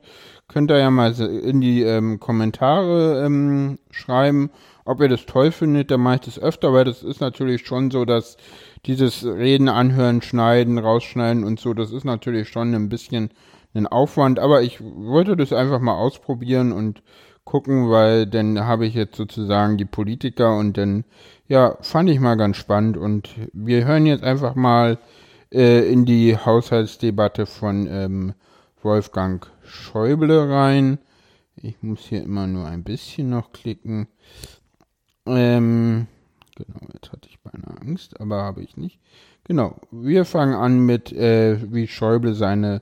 Könnt 0.50 0.70
ihr 0.70 0.80
ja 0.80 0.92
mal 0.92 1.18
in 1.18 1.62
die 1.62 1.82
ähm, 1.84 2.20
Kommentare 2.20 3.26
ähm, 3.26 3.80
schreiben, 3.90 4.50
ob 4.84 5.00
ihr 5.00 5.08
das 5.08 5.26
toll 5.26 5.52
findet. 5.52 5.92
Dann 5.92 6.02
mache 6.02 6.16
ich 6.16 6.22
das 6.22 6.40
öfter, 6.40 6.74
weil 6.74 6.84
das 6.84 7.04
ist 7.04 7.22
natürlich 7.22 7.66
schon 7.66 7.90
so, 7.90 8.04
dass 8.04 8.36
dieses 8.86 9.26
Reden 9.26 9.70
anhören, 9.70 10.22
schneiden, 10.22 10.78
rausschneiden 10.78 11.44
und 11.44 11.60
so, 11.60 11.74
das 11.74 11.92
ist 11.92 12.04
natürlich 12.04 12.50
schon 12.50 12.74
ein 12.74 12.90
bisschen 12.90 13.30
ein 13.74 13.88
Aufwand, 13.88 14.40
aber 14.40 14.64
ich 14.64 14.82
wollte 14.82 15.38
das 15.38 15.54
einfach 15.54 15.80
mal 15.80 15.96
ausprobieren 15.96 16.72
und 16.72 17.02
gucken, 17.44 17.90
weil 17.90 18.28
dann 18.28 18.60
habe 18.60 18.86
ich 18.86 18.94
jetzt 18.94 19.16
sozusagen 19.16 19.78
die 19.78 19.86
Politiker 19.86 20.58
und 20.58 20.78
dann, 20.78 21.06
ja, 21.48 21.78
fand 21.82 22.10
ich 22.10 22.20
mal 22.20 22.36
ganz 22.36 22.58
spannend 22.58 22.98
und 22.98 23.30
wir 23.54 23.86
hören 23.86 24.06
jetzt 24.06 24.24
einfach 24.24 24.56
mal 24.56 24.98
äh, 25.52 25.92
in 25.92 26.06
die 26.06 26.38
Haushaltsdebatte 26.38 27.46
von 27.46 27.88
ähm, 27.88 28.34
Wolfgang 28.82 29.50
Schäuble 29.64 30.50
rein. 30.50 31.00
Ich 31.56 31.82
muss 31.82 32.02
hier 32.02 32.24
immer 32.24 32.48
nur 32.48 32.68
ein 32.68 32.84
bisschen 32.84 33.30
noch 33.30 33.52
klicken. 33.52 34.08
Ähm, 35.26 36.08
Genau, 36.68 36.88
jetzt 36.94 37.12
hatte 37.12 37.28
ich 37.30 37.40
beinahe 37.40 37.82
Angst, 37.82 38.20
aber 38.20 38.44
habe 38.44 38.62
ich 38.62 38.78
nicht. 38.78 39.00
Genau, 39.44 39.76
wir 39.92 40.26
fangen 40.26 40.54
an 40.54 40.80
mit, 40.80 41.12
äh, 41.12 41.58
wie 41.72 41.88
Schäuble 41.88 42.34
seine 42.34 42.82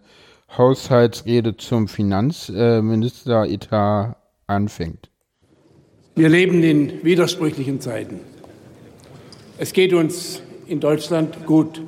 Haushaltsrede 0.58 1.58
zum 1.58 1.88
Finanzministeretat 1.88 4.12
äh, 4.12 4.16
anfängt. 4.48 5.10
Wir 6.16 6.30
leben 6.30 6.64
in 6.64 7.04
widersprüchlichen 7.04 7.80
Zeiten. 7.80 8.20
Es 9.58 9.74
geht 9.74 9.94
uns 9.94 10.42
in 10.68 10.80
Deutschland 10.80 11.46
gut. 11.46 11.82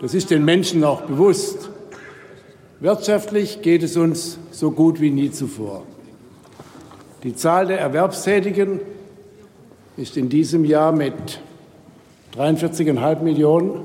Das 0.00 0.14
ist 0.14 0.30
den 0.30 0.44
Menschen 0.44 0.84
auch 0.84 1.02
bewusst. 1.02 1.70
Wirtschaftlich 2.80 3.62
geht 3.62 3.82
es 3.82 3.96
uns 3.96 4.38
so 4.50 4.70
gut 4.70 5.00
wie 5.00 5.10
nie 5.10 5.30
zuvor. 5.30 5.86
Die 7.22 7.34
Zahl 7.34 7.66
der 7.66 7.80
Erwerbstätigen 7.80 8.80
ist 9.96 10.16
in 10.16 10.28
diesem 10.28 10.64
Jahr 10.64 10.92
mit 10.92 11.40
43,5 12.36 13.20
Millionen 13.22 13.80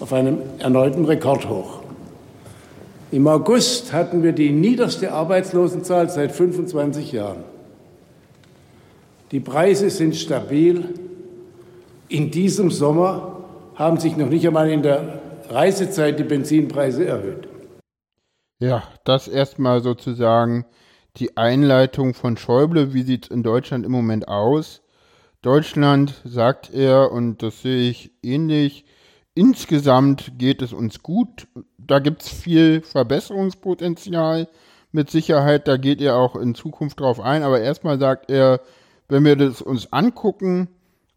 auf 0.00 0.12
einem 0.12 0.38
erneuten 0.58 1.04
Rekordhoch. 1.04 1.80
Im 3.10 3.26
August 3.26 3.92
hatten 3.92 4.22
wir 4.22 4.32
die 4.32 4.50
niederste 4.50 5.12
Arbeitslosenzahl 5.12 6.10
seit 6.10 6.32
25 6.32 7.12
Jahren. 7.12 7.44
Die 9.30 9.40
Preise 9.40 9.88
sind 9.88 10.16
stabil. 10.16 10.84
In 12.08 12.30
diesem 12.30 12.70
Sommer 12.70 13.44
haben 13.76 13.98
sich 13.98 14.16
noch 14.16 14.28
nicht 14.28 14.46
einmal 14.46 14.70
in 14.70 14.82
der 14.82 15.20
Reisezeit 15.48 16.18
die 16.18 16.24
Benzinpreise 16.24 17.06
erhöht. 17.06 17.48
Ja, 18.60 18.82
das 19.04 19.28
erstmal 19.28 19.82
sozusagen 19.82 20.66
die 21.16 21.36
Einleitung 21.36 22.14
von 22.14 22.36
Schäuble. 22.36 22.92
Wie 22.94 23.02
sieht 23.02 23.24
es 23.24 23.30
in 23.30 23.42
Deutschland 23.42 23.86
im 23.86 23.92
Moment 23.92 24.28
aus? 24.28 24.83
Deutschland, 25.44 26.22
sagt 26.24 26.72
er, 26.72 27.12
und 27.12 27.42
das 27.42 27.60
sehe 27.60 27.90
ich 27.90 28.12
ähnlich, 28.22 28.86
insgesamt 29.34 30.38
geht 30.38 30.62
es 30.62 30.72
uns 30.72 31.02
gut. 31.02 31.46
Da 31.76 31.98
gibt 31.98 32.22
es 32.22 32.30
viel 32.30 32.80
Verbesserungspotenzial 32.80 34.48
mit 34.90 35.10
Sicherheit. 35.10 35.68
Da 35.68 35.76
geht 35.76 36.00
er 36.00 36.16
auch 36.16 36.34
in 36.34 36.54
Zukunft 36.54 36.98
drauf 36.98 37.20
ein. 37.20 37.42
Aber 37.42 37.60
erstmal 37.60 37.98
sagt 37.98 38.30
er, 38.30 38.62
wenn 39.10 39.26
wir 39.26 39.36
das 39.36 39.60
uns 39.60 39.92
angucken, 39.92 40.68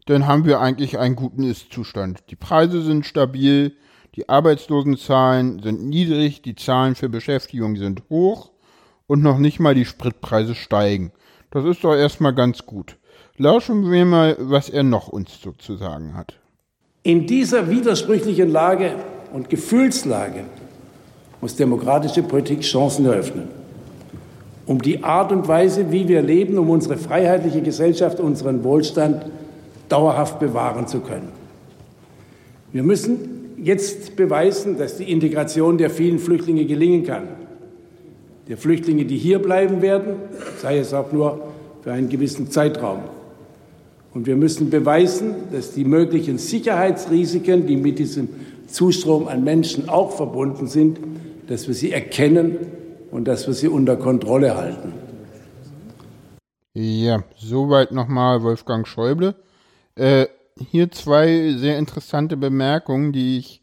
dann 0.04 0.26
haben 0.26 0.44
wir 0.44 0.60
eigentlich 0.60 0.98
einen 0.98 1.16
guten 1.16 1.42
Ist-Zustand. 1.42 2.24
Die 2.28 2.36
Preise 2.36 2.82
sind 2.82 3.06
stabil, 3.06 3.76
die 4.14 4.28
Arbeitslosenzahlen 4.28 5.62
sind 5.62 5.86
niedrig, 5.86 6.42
die 6.42 6.54
Zahlen 6.54 6.96
für 6.96 7.08
Beschäftigung 7.08 7.76
sind 7.76 8.02
hoch 8.10 8.50
und 9.06 9.22
noch 9.22 9.38
nicht 9.38 9.58
mal 9.58 9.74
die 9.74 9.86
Spritpreise 9.86 10.54
steigen. 10.54 11.12
Das 11.50 11.64
ist 11.64 11.82
doch 11.82 11.94
erstmal 11.94 12.34
ganz 12.34 12.66
gut. 12.66 12.97
Lauschen 13.40 13.88
wir 13.88 14.04
mal, 14.04 14.36
was 14.40 14.68
er 14.68 14.82
noch 14.82 15.06
uns 15.06 15.38
zu 15.58 15.76
sagen 15.76 16.16
hat. 16.16 16.34
In 17.04 17.28
dieser 17.28 17.70
widersprüchlichen 17.70 18.50
Lage 18.50 18.96
und 19.32 19.48
Gefühlslage 19.48 20.42
muss 21.40 21.54
demokratische 21.54 22.24
Politik 22.24 22.62
Chancen 22.62 23.06
eröffnen, 23.06 23.46
um 24.66 24.82
die 24.82 25.04
Art 25.04 25.30
und 25.30 25.46
Weise, 25.46 25.92
wie 25.92 26.08
wir 26.08 26.20
leben, 26.20 26.58
um 26.58 26.68
unsere 26.68 26.96
freiheitliche 26.96 27.62
Gesellschaft, 27.62 28.18
unseren 28.18 28.64
Wohlstand 28.64 29.26
dauerhaft 29.88 30.40
bewahren 30.40 30.88
zu 30.88 30.98
können. 30.98 31.28
Wir 32.72 32.82
müssen 32.82 33.54
jetzt 33.62 34.16
beweisen, 34.16 34.78
dass 34.78 34.96
die 34.96 35.12
Integration 35.12 35.78
der 35.78 35.90
vielen 35.90 36.18
Flüchtlinge 36.18 36.66
gelingen 36.66 37.04
kann. 37.04 37.28
Der 38.48 38.56
Flüchtlinge, 38.56 39.04
die 39.04 39.16
hier 39.16 39.38
bleiben 39.38 39.80
werden, 39.80 40.16
sei 40.60 40.78
es 40.78 40.92
auch 40.92 41.12
nur 41.12 41.40
für 41.82 41.92
einen 41.92 42.08
gewissen 42.08 42.50
Zeitraum. 42.50 42.98
Und 44.14 44.26
wir 44.26 44.36
müssen 44.36 44.70
beweisen, 44.70 45.34
dass 45.52 45.74
die 45.74 45.84
möglichen 45.84 46.38
Sicherheitsrisiken, 46.38 47.66
die 47.66 47.76
mit 47.76 47.98
diesem 47.98 48.28
Zustrom 48.66 49.28
an 49.28 49.44
Menschen 49.44 49.88
auch 49.88 50.12
verbunden 50.12 50.66
sind, 50.66 50.98
dass 51.46 51.66
wir 51.66 51.74
sie 51.74 51.92
erkennen 51.92 52.56
und 53.10 53.26
dass 53.26 53.46
wir 53.46 53.54
sie 53.54 53.68
unter 53.68 53.96
Kontrolle 53.96 54.56
halten. 54.56 54.92
Ja, 56.74 57.24
soweit 57.36 57.92
nochmal 57.92 58.42
Wolfgang 58.42 58.86
Schäuble. 58.86 59.34
Äh, 59.94 60.26
hier 60.70 60.90
zwei 60.90 61.54
sehr 61.56 61.78
interessante 61.78 62.36
Bemerkungen, 62.36 63.12
die 63.12 63.38
ich 63.38 63.60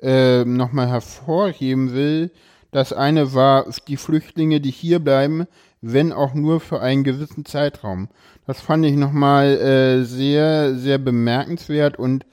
äh, 0.00 0.44
nochmal 0.44 0.88
hervorheben 0.88 1.92
will. 1.92 2.30
Das 2.70 2.92
eine 2.92 3.34
war 3.34 3.66
die 3.86 3.96
Flüchtlinge, 3.96 4.60
die 4.60 4.70
hier 4.70 4.98
bleiben, 4.98 5.46
wenn 5.80 6.12
auch 6.12 6.34
nur 6.34 6.60
für 6.60 6.80
einen 6.80 7.04
gewissen 7.04 7.44
Zeitraum. 7.44 8.08
Das 8.46 8.60
fand 8.60 8.84
ich 8.84 8.96
nochmal 8.96 9.56
äh, 9.58 10.04
sehr, 10.04 10.74
sehr 10.74 10.98
bemerkenswert 10.98 11.98
und 11.98 12.24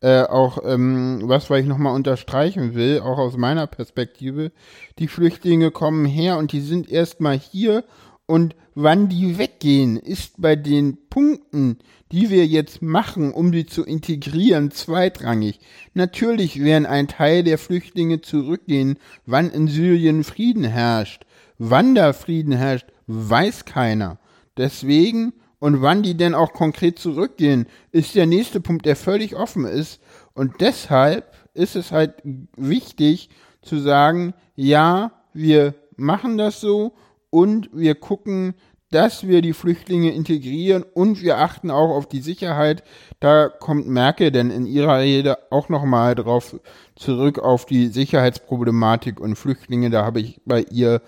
äh, 0.00 0.22
auch 0.22 0.58
ähm, 0.64 1.22
was, 1.24 1.48
was 1.48 1.60
ich 1.60 1.66
nochmal 1.66 1.94
unterstreichen 1.94 2.74
will, 2.74 3.00
auch 3.00 3.18
aus 3.18 3.36
meiner 3.36 3.66
Perspektive, 3.66 4.52
die 4.98 5.08
Flüchtlinge 5.08 5.70
kommen 5.70 6.04
her 6.04 6.38
und 6.38 6.52
die 6.52 6.60
sind 6.60 6.90
erstmal 6.90 7.38
hier 7.38 7.84
und 8.26 8.56
wann 8.74 9.08
die 9.08 9.38
weggehen, 9.38 9.96
ist 9.96 10.40
bei 10.40 10.56
den 10.56 10.98
Punkten, 11.08 11.78
die 12.10 12.30
wir 12.30 12.46
jetzt 12.46 12.82
machen, 12.82 13.32
um 13.32 13.52
sie 13.52 13.66
zu 13.66 13.84
integrieren, 13.84 14.70
zweitrangig. 14.70 15.60
Natürlich 15.94 16.62
werden 16.62 16.86
ein 16.86 17.08
Teil 17.08 17.42
der 17.42 17.58
Flüchtlinge 17.58 18.20
zurückgehen, 18.20 18.98
wann 19.24 19.50
in 19.50 19.68
Syrien 19.68 20.24
Frieden 20.24 20.64
herrscht. 20.64 21.24
Wann 21.64 21.94
da 21.94 22.12
Frieden 22.12 22.50
herrscht, 22.50 22.88
weiß 23.06 23.66
keiner. 23.66 24.18
Deswegen, 24.56 25.32
und 25.60 25.80
wann 25.80 26.02
die 26.02 26.16
denn 26.16 26.34
auch 26.34 26.52
konkret 26.52 26.98
zurückgehen, 26.98 27.66
ist 27.92 28.16
der 28.16 28.26
nächste 28.26 28.60
Punkt, 28.60 28.84
der 28.84 28.96
völlig 28.96 29.36
offen 29.36 29.64
ist. 29.64 30.00
Und 30.34 30.60
deshalb 30.60 31.32
ist 31.54 31.76
es 31.76 31.92
halt 31.92 32.14
wichtig 32.56 33.30
zu 33.62 33.78
sagen, 33.78 34.34
ja, 34.56 35.12
wir 35.34 35.74
machen 35.94 36.36
das 36.36 36.60
so 36.60 36.94
und 37.30 37.70
wir 37.72 37.94
gucken, 37.94 38.54
dass 38.90 39.28
wir 39.28 39.40
die 39.40 39.52
Flüchtlinge 39.52 40.10
integrieren 40.10 40.84
und 40.94 41.22
wir 41.22 41.38
achten 41.38 41.70
auch 41.70 41.90
auf 41.90 42.08
die 42.08 42.22
Sicherheit. 42.22 42.82
Da 43.20 43.48
kommt 43.48 43.86
Merkel 43.86 44.32
denn 44.32 44.50
in 44.50 44.66
ihrer 44.66 44.98
Rede 44.98 45.38
auch 45.52 45.68
nochmal 45.68 46.16
drauf 46.16 46.56
zurück 46.96 47.38
auf 47.38 47.66
die 47.66 47.86
Sicherheitsproblematik 47.86 49.20
und 49.20 49.36
Flüchtlinge. 49.36 49.90
Da 49.90 50.04
habe 50.04 50.18
ich 50.18 50.40
bei 50.44 50.62
ihr 50.62 51.02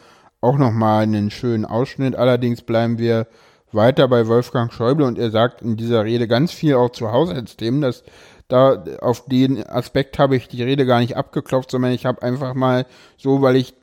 auch 0.45 0.59
nochmal 0.59 1.03
einen 1.03 1.31
schönen 1.31 1.65
Ausschnitt. 1.65 2.15
Allerdings 2.15 2.63
bleiben 2.63 2.99
wir 2.99 3.27
weiter 3.73 4.07
bei 4.07 4.29
Wolfgang 4.29 4.73
Schäuble 4.73 5.07
und 5.07 5.19
er 5.19 5.31
sagt 5.31 5.63
in 5.63 5.77
dieser 5.77 6.05
Rede 6.05 6.29
ganz 6.29 6.53
viel 6.53 6.75
auch 6.75 6.91
zu 6.91 7.11
Haushaltsthemen. 7.11 7.81
Das, 7.81 8.05
da, 8.49 8.85
auf 9.01 9.25
den 9.25 9.67
Aspekt 9.67 10.19
habe 10.19 10.37
ich 10.37 10.49
die 10.49 10.63
Rede 10.63 10.87
gar 10.87 11.01
nicht 11.01 11.17
abgeklopft, 11.17 11.71
sondern 11.71 11.93
ich 11.93 12.07
habe 12.07 12.23
einfach 12.23 12.55
mal 12.55 12.87
so, 13.17 13.43
weil 13.43 13.57
ich 13.57 13.75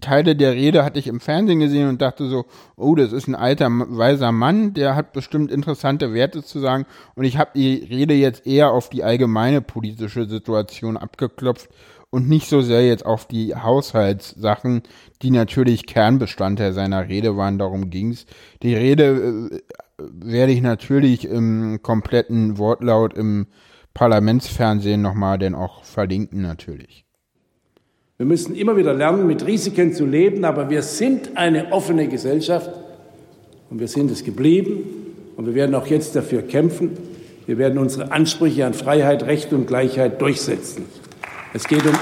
Teile 0.00 0.36
der 0.36 0.52
Rede 0.52 0.84
hatte 0.84 0.98
ich 0.98 1.06
im 1.06 1.20
Fernsehen 1.20 1.60
gesehen 1.60 1.88
und 1.88 2.00
dachte 2.00 2.28
so, 2.28 2.46
oh, 2.76 2.94
das 2.94 3.12
ist 3.12 3.28
ein 3.28 3.34
alter, 3.34 3.68
weiser 3.70 4.32
Mann, 4.32 4.72
der 4.72 4.96
hat 4.96 5.12
bestimmt 5.12 5.50
interessante 5.50 6.14
Werte 6.14 6.42
zu 6.42 6.60
sagen. 6.60 6.86
Und 7.14 7.24
ich 7.24 7.36
habe 7.36 7.50
die 7.54 7.84
Rede 7.84 8.14
jetzt 8.14 8.46
eher 8.46 8.70
auf 8.70 8.88
die 8.88 9.04
allgemeine 9.04 9.60
politische 9.60 10.26
Situation 10.26 10.96
abgeklopft 10.96 11.68
und 12.10 12.28
nicht 12.28 12.48
so 12.48 12.60
sehr 12.60 12.86
jetzt 12.86 13.04
auf 13.04 13.26
die 13.26 13.54
Haushaltssachen, 13.54 14.82
die 15.22 15.30
natürlich 15.30 15.86
Kernbestandteil 15.86 16.72
seiner 16.72 17.08
Rede 17.08 17.36
waren. 17.36 17.58
Darum 17.58 17.90
ging's. 17.90 18.26
Die 18.62 18.74
Rede 18.74 19.50
äh, 19.50 19.60
werde 19.98 20.52
ich 20.52 20.62
natürlich 20.62 21.26
im 21.26 21.80
kompletten 21.82 22.58
Wortlaut 22.58 23.14
im 23.14 23.46
Parlamentsfernsehen 23.94 25.00
nochmal 25.00 25.38
denn 25.38 25.54
auch 25.54 25.82
verlinken 25.82 26.42
natürlich. 26.42 27.06
Wir 28.18 28.26
müssen 28.26 28.54
immer 28.54 28.76
wieder 28.76 28.94
lernen, 28.94 29.26
mit 29.26 29.46
Risiken 29.46 29.92
zu 29.92 30.06
leben, 30.06 30.44
aber 30.44 30.70
wir 30.70 30.82
sind 30.82 31.36
eine 31.36 31.72
offene 31.72 32.08
Gesellschaft 32.08 32.70
und 33.68 33.78
wir 33.78 33.88
sind 33.88 34.10
es 34.10 34.24
geblieben 34.24 34.84
und 35.36 35.46
wir 35.46 35.54
werden 35.54 35.74
auch 35.74 35.86
jetzt 35.86 36.16
dafür 36.16 36.42
kämpfen. 36.42 36.96
Wir 37.46 37.58
werden 37.58 37.78
unsere 37.78 38.12
Ansprüche 38.12 38.64
an 38.66 38.74
Freiheit, 38.74 39.24
Recht 39.24 39.52
und 39.52 39.66
Gleichheit 39.66 40.20
durchsetzen. 40.20 40.84
Es 41.56 41.66
geht 41.66 41.86
um 41.86 41.94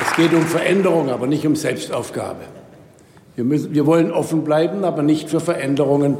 Es 0.00 0.16
geht 0.16 0.32
um 0.32 0.46
Veränderung, 0.46 1.10
aber 1.10 1.26
nicht 1.26 1.44
um 1.44 1.56
Selbstaufgabe. 1.56 2.42
Wir, 3.34 3.42
müssen, 3.42 3.74
wir 3.74 3.84
wollen 3.86 4.12
offen 4.12 4.44
bleiben, 4.44 4.84
aber 4.84 5.02
nicht 5.02 5.28
für 5.28 5.40
Veränderungen 5.40 6.18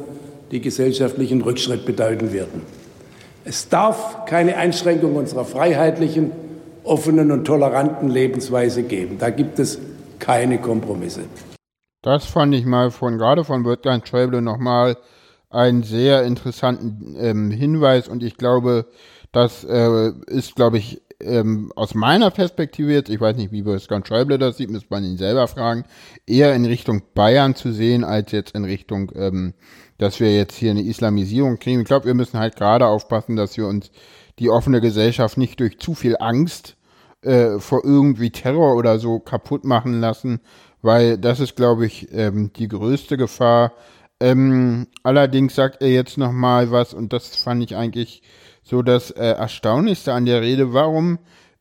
die 0.50 0.60
gesellschaftlichen 0.60 1.42
Rückschritt 1.42 1.86
bedeuten 1.86 2.32
werden. 2.32 2.62
Es 3.44 3.68
darf 3.68 4.24
keine 4.26 4.56
Einschränkung 4.56 5.14
unserer 5.14 5.44
freiheitlichen, 5.44 6.32
offenen 6.82 7.30
und 7.30 7.44
toleranten 7.44 8.08
Lebensweise 8.08 8.82
geben. 8.82 9.18
Da 9.20 9.30
gibt 9.30 9.60
es 9.60 9.78
keine 10.18 10.58
Kompromisse. 10.58 11.20
Das 12.02 12.24
fand 12.24 12.54
ich 12.54 12.64
mal 12.64 12.90
von 12.90 13.18
gerade 13.18 13.44
von 13.44 13.64
Wolfgang 13.64 14.06
Schäuble 14.06 14.42
nochmal 14.42 14.96
einen 15.50 15.82
sehr 15.82 16.22
interessanten 16.24 17.16
ähm, 17.18 17.50
Hinweis 17.50 18.08
und 18.08 18.22
ich 18.22 18.36
glaube, 18.36 18.86
das 19.32 19.64
äh, 19.64 20.12
ist, 20.26 20.56
glaube 20.56 20.78
ich, 20.78 21.02
ähm, 21.20 21.72
aus 21.74 21.94
meiner 21.94 22.30
Perspektive 22.30 22.92
jetzt, 22.92 23.10
ich 23.10 23.20
weiß 23.20 23.36
nicht, 23.36 23.50
wie 23.50 23.64
Wolfgang 23.64 24.06
Schäuble 24.06 24.38
das 24.38 24.56
sieht, 24.56 24.70
muss 24.70 24.88
man 24.88 25.04
ihn 25.04 25.16
selber 25.16 25.48
fragen, 25.48 25.84
eher 26.26 26.54
in 26.54 26.64
Richtung 26.64 27.02
Bayern 27.14 27.54
zu 27.54 27.72
sehen, 27.72 28.04
als 28.04 28.30
jetzt 28.32 28.54
in 28.54 28.64
Richtung 28.64 29.10
ähm, 29.16 29.54
dass 29.98 30.20
wir 30.20 30.34
jetzt 30.34 30.56
hier 30.56 30.70
eine 30.70 30.82
Islamisierung 30.82 31.58
kriegen. 31.58 31.80
Ich 31.80 31.86
glaube, 31.86 32.06
wir 32.06 32.14
müssen 32.14 32.38
halt 32.38 32.56
gerade 32.56 32.86
aufpassen, 32.86 33.36
dass 33.36 33.56
wir 33.56 33.66
uns 33.66 33.90
die 34.38 34.48
offene 34.48 34.80
Gesellschaft 34.80 35.36
nicht 35.36 35.60
durch 35.60 35.78
zu 35.80 35.94
viel 35.94 36.16
Angst 36.18 36.76
äh, 37.22 37.58
vor 37.58 37.84
irgendwie 37.84 38.30
Terror 38.30 38.76
oder 38.76 39.00
so 39.00 39.18
kaputt 39.18 39.64
machen 39.64 40.00
lassen, 40.00 40.40
weil 40.82 41.18
das 41.18 41.40
ist, 41.40 41.56
glaube 41.56 41.86
ich, 41.86 42.08
ähm, 42.12 42.52
die 42.54 42.68
größte 42.68 43.16
Gefahr. 43.16 43.72
Ähm, 44.20 44.88
allerdings 45.02 45.54
sagt 45.54 45.82
er 45.82 45.90
jetzt 45.90 46.18
noch 46.18 46.32
mal 46.32 46.70
was 46.70 46.94
und 46.94 47.12
das 47.12 47.36
fand 47.36 47.62
ich 47.62 47.76
eigentlich 47.76 48.22
so 48.62 48.82
das 48.82 49.10
äh, 49.10 49.30
Erstaunlichste 49.30 50.12
an 50.12 50.26
der 50.26 50.42
Rede. 50.42 50.72
Warum 50.72 51.18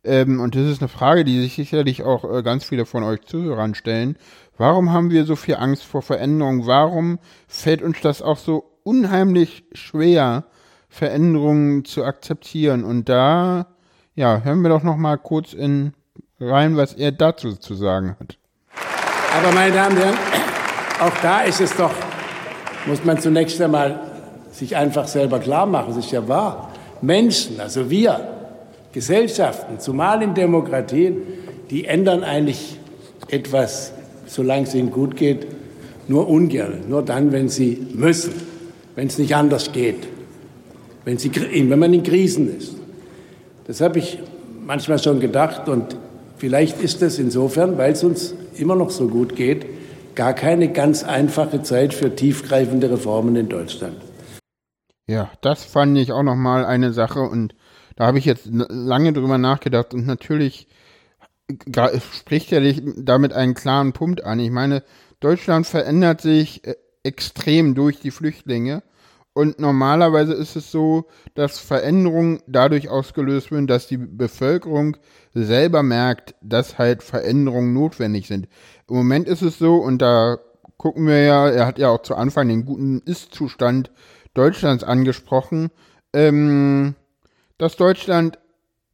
ähm, 0.07 0.39
und 0.39 0.55
das 0.55 0.63
ist 0.63 0.81
eine 0.81 0.87
Frage, 0.87 1.25
die 1.25 1.41
sich 1.41 1.55
sicherlich 1.55 2.03
auch 2.03 2.23
äh, 2.23 2.41
ganz 2.41 2.63
viele 2.63 2.85
von 2.85 3.03
euch 3.03 3.21
Zuhörern 3.21 3.75
stellen. 3.75 4.17
Warum 4.57 4.91
haben 4.91 5.11
wir 5.11 5.25
so 5.25 5.35
viel 5.35 5.55
Angst 5.55 5.83
vor 5.83 6.01
Veränderung? 6.01 6.65
Warum 6.65 7.19
fällt 7.47 7.81
uns 7.81 7.99
das 8.01 8.21
auch 8.21 8.37
so 8.37 8.79
unheimlich 8.83 9.65
schwer, 9.73 10.45
Veränderungen 10.87 11.83
zu 11.83 12.05
akzeptieren? 12.05 12.85
Und 12.85 13.09
da, 13.09 13.67
ja, 14.15 14.41
hören 14.41 14.61
wir 14.61 14.69
doch 14.69 14.83
noch 14.83 14.97
mal 14.97 15.17
kurz 15.17 15.53
in 15.53 15.93
rein, 16.39 16.77
was 16.77 16.93
er 16.93 17.11
dazu 17.11 17.55
zu 17.55 17.75
sagen 17.75 18.15
hat. 18.19 18.37
Aber 19.35 19.51
meine 19.53 19.73
Damen 19.73 19.95
und 19.95 20.03
Herren, 20.03 20.17
auch 21.01 21.21
da 21.21 21.41
ist 21.41 21.61
es 21.61 21.75
doch, 21.75 21.93
muss 22.85 23.03
man 23.03 23.19
zunächst 23.19 23.61
einmal 23.61 23.99
sich 24.51 24.75
einfach 24.75 25.07
selber 25.07 25.39
klar 25.39 25.65
machen, 25.65 25.91
es 25.91 26.05
ist 26.05 26.11
ja 26.11 26.27
wahr. 26.27 26.71
Menschen, 27.01 27.59
also 27.59 27.89
wir, 27.89 28.19
Gesellschaften, 28.91 29.79
zumal 29.79 30.21
in 30.23 30.33
Demokratien, 30.33 31.17
die 31.69 31.85
ändern 31.85 32.23
eigentlich 32.23 32.79
etwas 33.29 33.93
solange 34.27 34.67
es 34.67 34.75
ihnen 34.75 34.91
gut 34.91 35.15
geht, 35.15 35.47
nur 36.07 36.29
ungern, 36.29 36.81
nur 36.87 37.01
dann, 37.01 37.31
wenn 37.31 37.49
sie 37.49 37.87
müssen, 37.93 38.33
wenn 38.95 39.07
es 39.07 39.17
nicht 39.17 39.35
anders 39.35 39.71
geht, 39.71 40.07
wenn, 41.05 41.17
sie, 41.17 41.31
wenn 41.33 41.79
man 41.79 41.93
in 41.93 42.03
Krisen 42.03 42.55
ist. 42.57 42.75
Das 43.65 43.81
habe 43.81 43.99
ich 43.99 44.19
manchmal 44.65 44.99
schon 44.99 45.19
gedacht 45.19 45.67
und 45.67 45.97
vielleicht 46.37 46.81
ist 46.81 47.01
es 47.01 47.19
insofern, 47.19 47.77
weil 47.77 47.93
es 47.93 48.03
uns 48.03 48.33
immer 48.59 48.75
noch 48.75 48.89
so 48.89 49.07
gut 49.07 49.35
geht, 49.35 49.65
gar 50.15 50.33
keine 50.33 50.71
ganz 50.71 51.03
einfache 51.03 51.61
Zeit 51.63 51.93
für 51.93 52.15
tiefgreifende 52.15 52.89
Reformen 52.89 53.35
in 53.35 53.49
Deutschland. 53.49 53.97
Ja, 55.07 55.31
das 55.41 55.63
fand 55.63 55.97
ich 55.97 56.11
auch 56.11 56.23
nochmal 56.23 56.65
eine 56.65 56.91
Sache 56.91 57.21
und 57.21 57.55
da 57.95 58.05
habe 58.05 58.19
ich 58.19 58.25
jetzt 58.25 58.47
lange 58.49 59.13
drüber 59.13 59.37
nachgedacht 59.37 59.93
und 59.93 60.05
natürlich 60.05 60.67
spricht 62.11 62.51
ja 62.51 62.59
damit 62.97 63.33
einen 63.33 63.53
klaren 63.53 63.93
Punkt 63.93 64.23
an. 64.23 64.39
Ich 64.39 64.51
meine, 64.51 64.83
Deutschland 65.19 65.65
verändert 65.65 66.21
sich 66.21 66.65
äh, 66.65 66.75
extrem 67.03 67.73
durch 67.73 67.99
die 67.99 68.11
Flüchtlinge. 68.11 68.83
Und 69.37 69.59
normalerweise 69.59 70.33
ist 70.33 70.55
es 70.55 70.71
so, 70.71 71.05
dass 71.35 71.59
Veränderungen 71.59 72.41
dadurch 72.47 72.89
ausgelöst 72.89 73.51
werden, 73.51 73.67
dass 73.67 73.85
die 73.85 73.97
Bevölkerung 73.97 74.97
selber 75.35 75.83
merkt, 75.83 76.33
dass 76.41 76.79
halt 76.79 77.03
Veränderungen 77.03 77.71
notwendig 77.71 78.25
sind. 78.25 78.47
Im 78.89 78.95
Moment 78.95 79.27
ist 79.27 79.43
es 79.43 79.59
so, 79.59 79.75
und 79.75 80.01
da 80.01 80.39
gucken 80.77 81.05
wir 81.05 81.21
ja, 81.21 81.49
er 81.49 81.67
hat 81.67 81.77
ja 81.77 81.89
auch 81.89 82.01
zu 82.01 82.15
Anfang 82.15 82.47
den 82.47 82.65
guten 82.65 82.99
Ist-Zustand 83.05 83.91
Deutschlands 84.33 84.83
angesprochen, 84.83 85.69
ähm, 86.13 86.95
dass 87.59 87.75
Deutschland 87.75 88.39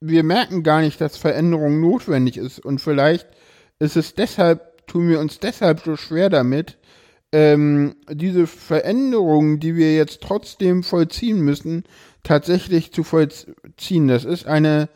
wir 0.01 0.23
merken 0.23 0.61
gar 0.61 0.81
nicht, 0.81 0.99
dass 0.99 1.15
Veränderung 1.15 1.79
notwendig 1.79 2.35
ist. 2.35 2.59
Und 2.59 2.81
vielleicht 2.81 3.29
ist 3.79 3.95
es 3.95 4.13
deshalb, 4.13 4.87
tun 4.87 5.07
wir 5.07 5.21
uns 5.21 5.39
deshalb 5.39 5.79
so 5.79 5.95
schwer 5.95 6.29
damit, 6.29 6.77
ähm, 7.33 7.95
diese 8.09 8.45
Veränderungen, 8.47 9.59
die 9.59 9.75
wir 9.75 9.95
jetzt 9.95 10.21
trotzdem 10.21 10.83
vollziehen 10.83 11.41
müssen, 11.41 11.83
tatsächlich 12.21 12.93
zu 12.93 13.03
vollziehen. 13.03 14.07
Das 14.07 14.23
ist 14.23 14.45
eine 14.45 14.87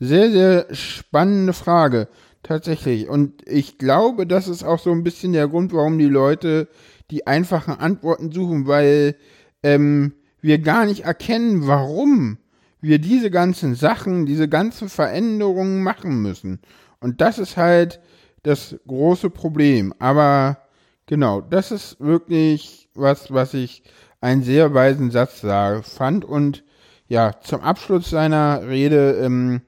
sehr, 0.00 0.30
sehr 0.30 0.66
spannende 0.74 1.52
Frage. 1.52 2.08
Tatsächlich. 2.42 3.08
Und 3.08 3.40
ich 3.48 3.78
glaube, 3.78 4.26
das 4.26 4.48
ist 4.48 4.64
auch 4.64 4.78
so 4.78 4.90
ein 4.90 5.02
bisschen 5.02 5.32
der 5.32 5.48
Grund, 5.48 5.72
warum 5.72 5.98
die 5.98 6.08
Leute 6.08 6.68
die 7.10 7.26
einfachen 7.26 7.78
Antworten 7.78 8.32
suchen, 8.32 8.66
weil 8.66 9.16
ähm, 9.62 10.12
wir 10.42 10.58
gar 10.58 10.84
nicht 10.84 11.04
erkennen, 11.04 11.66
warum 11.66 12.36
wir 12.82 12.98
diese 12.98 13.30
ganzen 13.30 13.76
Sachen, 13.76 14.26
diese 14.26 14.46
ganzen 14.46 14.90
Veränderungen 14.90 15.82
machen 15.82 16.20
müssen. 16.20 16.60
Und 17.00 17.22
das 17.22 17.38
ist 17.38 17.56
halt 17.56 18.00
das 18.42 18.76
große 18.86 19.30
Problem. 19.30 19.94
Aber 19.98 20.58
genau, 21.06 21.40
das 21.40 21.70
ist 21.70 22.00
wirklich 22.00 22.88
was, 22.94 23.32
was 23.32 23.54
ich 23.54 23.82
einen 24.20 24.42
sehr 24.42 24.72
weisen 24.72 25.10
Satz 25.10 25.40
sage, 25.40 25.82
fand. 25.82 26.24
Und 26.24 26.64
ja, 27.08 27.32
zum 27.42 27.60
Abschluss 27.60 28.10
seiner 28.10 28.66
Rede 28.66 29.18
ähm, 29.22 29.60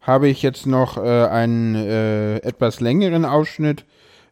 habe 0.00 0.28
ich 0.28 0.42
jetzt 0.42 0.66
noch 0.66 0.96
äh, 0.96 1.26
einen 1.26 1.74
äh, 1.74 2.36
etwas 2.38 2.80
längeren 2.80 3.24
Ausschnitt 3.24 3.84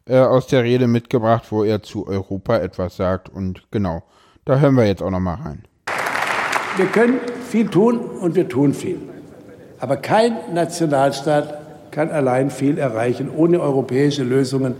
äh, 0.05 0.17
aus 0.17 0.47
der 0.47 0.63
Rede 0.63 0.87
mitgebracht, 0.87 1.45
wo 1.51 1.63
er 1.63 1.83
zu 1.83 2.07
Europa 2.07 2.57
etwas 2.57 2.97
sagt. 2.97 3.29
Und 3.29 3.63
genau, 3.71 4.03
da 4.45 4.59
hören 4.59 4.75
wir 4.75 4.87
jetzt 4.87 5.03
auch 5.03 5.11
noch 5.11 5.19
mal 5.19 5.35
rein. 5.35 5.63
Wir 6.77 6.87
können 6.87 7.19
viel 7.49 7.67
tun 7.67 7.99
und 7.99 8.35
wir 8.35 8.49
tun 8.49 8.73
viel. 8.73 8.99
Aber 9.79 9.97
kein 9.97 10.35
Nationalstaat 10.53 11.91
kann 11.91 12.09
allein 12.09 12.49
viel 12.49 12.77
erreichen. 12.77 13.29
Ohne 13.35 13.59
europäische 13.59 14.23
Lösungen 14.23 14.75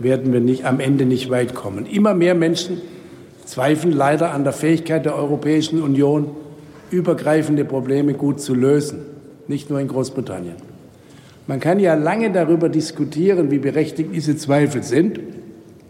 werden 0.00 0.32
wir 0.32 0.40
nicht, 0.40 0.64
am 0.64 0.80
Ende 0.80 1.04
nicht 1.04 1.30
weit 1.30 1.54
kommen. 1.54 1.86
Immer 1.86 2.14
mehr 2.14 2.34
Menschen 2.34 2.80
zweifeln 3.44 3.92
leider 3.92 4.32
an 4.32 4.44
der 4.44 4.52
Fähigkeit 4.52 5.04
der 5.04 5.16
Europäischen 5.16 5.82
Union, 5.82 6.30
übergreifende 6.90 7.64
Probleme 7.64 8.14
gut 8.14 8.40
zu 8.40 8.54
lösen, 8.54 9.00
nicht 9.48 9.70
nur 9.70 9.80
in 9.80 9.88
Großbritannien. 9.88 10.56
Man 11.46 11.60
kann 11.60 11.78
ja 11.78 11.94
lange 11.94 12.32
darüber 12.32 12.68
diskutieren, 12.68 13.50
wie 13.50 13.58
berechtigt 13.58 14.10
diese 14.14 14.36
Zweifel 14.36 14.82
sind, 14.82 15.20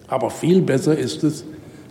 aber 0.08 0.30
viel 0.30 0.62
besser 0.62 0.98
ist 0.98 1.22
es, 1.22 1.44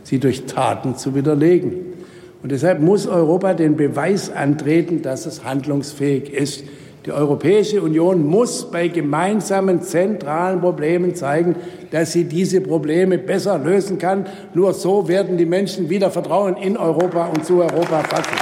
sie 0.04 0.20
durch 0.20 0.46
Taten 0.46 0.98
zu 0.98 1.16
widerlegen. 1.16 1.94
Und 2.42 2.52
deshalb 2.52 2.82
muss 2.82 3.08
Europa 3.08 3.54
den 3.54 3.78
Beweis 3.78 4.30
antreten, 4.30 5.02
dass 5.02 5.26
es 5.26 5.46
handlungsfähig 5.46 6.32
ist. 6.34 6.66
Die 7.06 7.12
Europäische 7.12 7.82
Union 7.82 8.26
muss 8.26 8.72
bei 8.72 8.88
gemeinsamen 8.88 9.82
zentralen 9.82 10.62
Problemen 10.62 11.16
zeigen, 11.16 11.58
dass 11.92 12.14
sie 12.14 12.24
diese 12.24 12.62
Probleme 12.62 13.18
besser 13.18 13.58
lösen 13.58 13.98
kann. 13.98 14.26
Nur 14.54 14.74
so 14.74 15.10
werden 15.10 15.38
die 15.38 15.46
Menschen 15.46 15.90
wieder 15.90 16.12
Vertrauen 16.12 16.56
in 16.56 16.78
Europa 16.78 17.28
und 17.28 17.46
zu 17.46 17.62
Europa 17.62 18.04
fassen. 18.04 18.38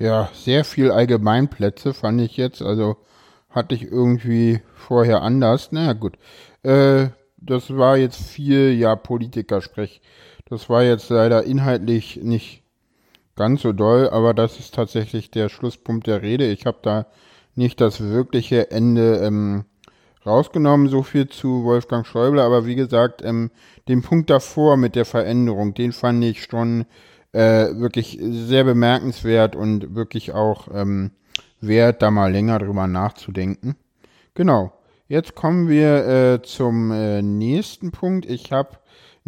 Ja, 0.00 0.30
sehr 0.32 0.64
viel 0.64 0.90
Allgemeinplätze 0.90 1.92
fand 1.92 2.22
ich 2.22 2.38
jetzt. 2.38 2.62
Also 2.62 2.96
hatte 3.50 3.74
ich 3.74 3.82
irgendwie 3.82 4.60
vorher 4.74 5.20
anders. 5.20 5.72
Naja, 5.72 5.92
gut. 5.92 6.14
Äh, 6.62 7.08
das 7.36 7.76
war 7.76 7.98
jetzt 7.98 8.22
viel, 8.22 8.72
ja, 8.72 8.96
Politikersprech. 8.96 10.00
Das 10.46 10.70
war 10.70 10.84
jetzt 10.84 11.10
leider 11.10 11.44
inhaltlich 11.44 12.20
nicht 12.22 12.62
ganz 13.38 13.62
so 13.62 13.72
doll, 13.72 14.10
aber 14.10 14.34
das 14.34 14.58
ist 14.58 14.74
tatsächlich 14.74 15.30
der 15.30 15.48
Schlusspunkt 15.48 16.06
der 16.06 16.22
Rede. 16.22 16.50
Ich 16.50 16.66
habe 16.66 16.78
da 16.82 17.06
nicht 17.54 17.80
das 17.80 18.00
wirkliche 18.00 18.70
Ende 18.70 19.18
ähm, 19.18 19.64
rausgenommen, 20.26 20.88
so 20.88 21.02
viel 21.02 21.28
zu 21.28 21.64
Wolfgang 21.64 22.06
Schäuble, 22.06 22.42
aber 22.42 22.66
wie 22.66 22.74
gesagt, 22.74 23.22
ähm, 23.24 23.50
den 23.86 24.02
Punkt 24.02 24.28
davor 24.28 24.76
mit 24.76 24.96
der 24.96 25.04
Veränderung, 25.04 25.72
den 25.72 25.92
fand 25.92 26.22
ich 26.24 26.42
schon 26.42 26.84
äh, 27.32 27.68
wirklich 27.74 28.18
sehr 28.20 28.64
bemerkenswert 28.64 29.54
und 29.54 29.94
wirklich 29.94 30.32
auch 30.32 30.68
ähm, 30.74 31.12
wert, 31.60 32.02
da 32.02 32.10
mal 32.10 32.32
länger 32.32 32.58
drüber 32.58 32.86
nachzudenken. 32.88 33.76
Genau. 34.34 34.72
Jetzt 35.06 35.34
kommen 35.34 35.68
wir 35.68 36.06
äh, 36.06 36.42
zum 36.42 36.90
äh, 36.90 37.22
nächsten 37.22 37.92
Punkt. 37.92 38.26
Ich 38.26 38.52
habe 38.52 38.76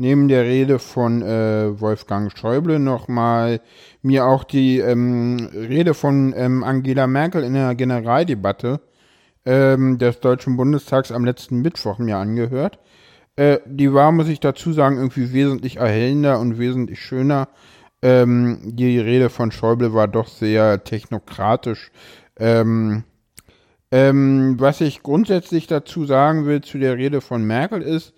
neben 0.00 0.28
der 0.28 0.44
Rede 0.44 0.78
von 0.78 1.20
äh, 1.20 1.78
Wolfgang 1.78 2.36
Schäuble 2.36 2.78
nochmal 2.78 3.60
mir 4.00 4.24
auch 4.24 4.44
die 4.44 4.78
ähm, 4.78 5.50
Rede 5.52 5.92
von 5.92 6.32
ähm, 6.34 6.64
Angela 6.64 7.06
Merkel 7.06 7.44
in 7.44 7.52
der 7.52 7.74
Generaldebatte 7.74 8.80
ähm, 9.44 9.98
des 9.98 10.20
Deutschen 10.20 10.56
Bundestags 10.56 11.12
am 11.12 11.26
letzten 11.26 11.60
Mittwoch 11.60 11.98
mir 11.98 12.16
angehört. 12.16 12.78
Äh, 13.36 13.58
die 13.66 13.92
war, 13.92 14.10
muss 14.10 14.28
ich 14.28 14.40
dazu 14.40 14.72
sagen, 14.72 14.96
irgendwie 14.96 15.34
wesentlich 15.34 15.76
erhellender 15.76 16.40
und 16.40 16.58
wesentlich 16.58 17.00
schöner 17.00 17.48
ähm, 18.00 18.58
die 18.64 18.98
Rede 18.98 19.28
von 19.28 19.52
Schäuble 19.52 19.92
war 19.92 20.08
doch 20.08 20.28
sehr 20.28 20.82
technokratisch. 20.82 21.90
Ähm, 22.38 23.04
ähm, 23.90 24.54
was 24.58 24.80
ich 24.80 25.02
grundsätzlich 25.02 25.66
dazu 25.66 26.06
sagen 26.06 26.46
will 26.46 26.62
zu 26.62 26.78
der 26.78 26.96
Rede 26.96 27.20
von 27.20 27.44
Merkel 27.44 27.82
ist, 27.82 28.14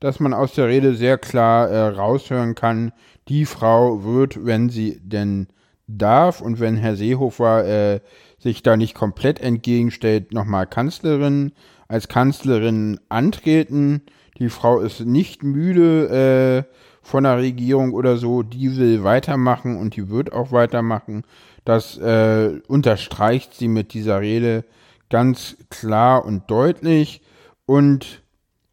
dass 0.00 0.20
man 0.20 0.34
aus 0.34 0.54
der 0.54 0.68
Rede 0.68 0.94
sehr 0.94 1.18
klar 1.18 1.68
äh, 1.68 1.88
raushören 1.88 2.54
kann, 2.54 2.92
die 3.28 3.46
Frau 3.46 4.04
wird, 4.04 4.44
wenn 4.44 4.68
sie 4.68 5.00
denn 5.02 5.48
darf 5.86 6.40
und 6.40 6.60
wenn 6.60 6.76
Herr 6.76 6.96
Seehofer 6.96 7.64
äh, 7.94 8.00
sich 8.38 8.62
da 8.62 8.76
nicht 8.76 8.94
komplett 8.94 9.40
entgegenstellt, 9.40 10.32
nochmal 10.32 10.66
Kanzlerin, 10.66 11.52
als 11.88 12.08
Kanzlerin 12.08 13.00
antreten. 13.08 14.02
Die 14.38 14.48
Frau 14.48 14.80
ist 14.80 15.00
nicht 15.00 15.42
müde, 15.42 16.64
äh, 16.68 16.76
von 17.06 17.22
der 17.22 17.38
Regierung 17.38 17.92
oder 17.92 18.16
so, 18.16 18.42
die 18.42 18.76
will 18.76 19.04
weitermachen 19.04 19.76
und 19.76 19.94
die 19.94 20.10
wird 20.10 20.32
auch 20.32 20.50
weitermachen. 20.50 21.22
Das 21.64 21.96
äh, 21.98 22.60
unterstreicht 22.66 23.54
sie 23.54 23.68
mit 23.68 23.94
dieser 23.94 24.20
Rede 24.20 24.64
ganz 25.08 25.56
klar 25.70 26.24
und 26.24 26.50
deutlich. 26.50 27.22
Und 27.64 28.22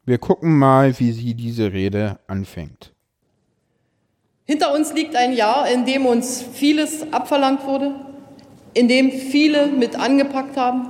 wir 0.06 0.18
gucken 0.18 0.58
mal, 0.58 1.00
wie 1.00 1.12
sie 1.12 1.34
diese 1.34 1.72
Rede 1.72 2.20
anfängt. 2.28 2.94
Hinter 4.46 4.74
uns 4.74 4.94
liegt 4.94 5.16
ein 5.16 5.34
Jahr, 5.34 5.70
in 5.70 5.86
dem 5.86 6.06
uns 6.06 6.42
vieles 6.42 7.14
abverlangt 7.14 7.66
wurde, 7.66 7.96
in 8.74 8.90
dem 8.90 9.12
viele 9.12 9.68
mit 9.68 9.96
angepackt 9.96 10.58
haben, 10.58 10.88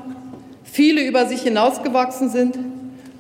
viele 0.64 1.06
über 1.06 1.28
sich 1.28 1.44
hinausgewachsen 1.44 2.30
sind. 2.30 2.58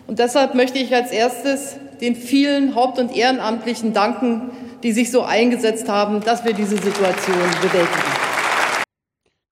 Und 0.08 0.17
deshalb 0.17 0.56
möchte 0.56 0.79
ich 0.79 0.93
als 0.93 1.12
erstes 1.12 1.75
den 2.01 2.15
vielen 2.15 2.73
Haupt- 2.73 2.97
und 2.97 3.15
Ehrenamtlichen 3.15 3.93
danken, 3.93 4.51
die 4.82 4.91
sich 4.91 5.12
so 5.12 5.21
eingesetzt 5.21 5.88
haben, 5.88 6.21
dass 6.21 6.43
wir 6.43 6.53
diese 6.53 6.77
Situation 6.77 7.36
bewältigen. 7.62 8.23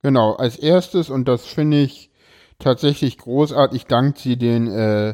Genau, 0.01 0.33
als 0.33 0.57
erstes, 0.57 1.11
und 1.11 1.27
das 1.27 1.45
finde 1.45 1.83
ich 1.83 2.09
tatsächlich 2.57 3.19
großartig, 3.19 3.85
dankt 3.85 4.17
sie 4.17 4.35
den 4.35 4.67
äh, 4.67 5.13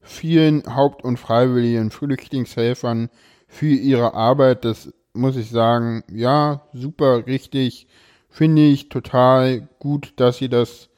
vielen 0.00 0.74
Haupt- 0.74 1.04
und 1.04 1.18
freiwilligen 1.18 1.90
Flüchtlingshelfern 1.90 3.10
für 3.48 3.66
ihre 3.66 4.14
Arbeit. 4.14 4.64
Das 4.64 4.92
muss 5.12 5.36
ich 5.36 5.50
sagen, 5.50 6.04
ja, 6.10 6.62
super, 6.72 7.26
richtig. 7.26 7.86
Finde 8.28 8.62
ich 8.62 8.88
total 8.88 9.68
gut, 9.78 10.12
dass 10.16 10.38
sie 10.38 10.48
das 10.48 10.88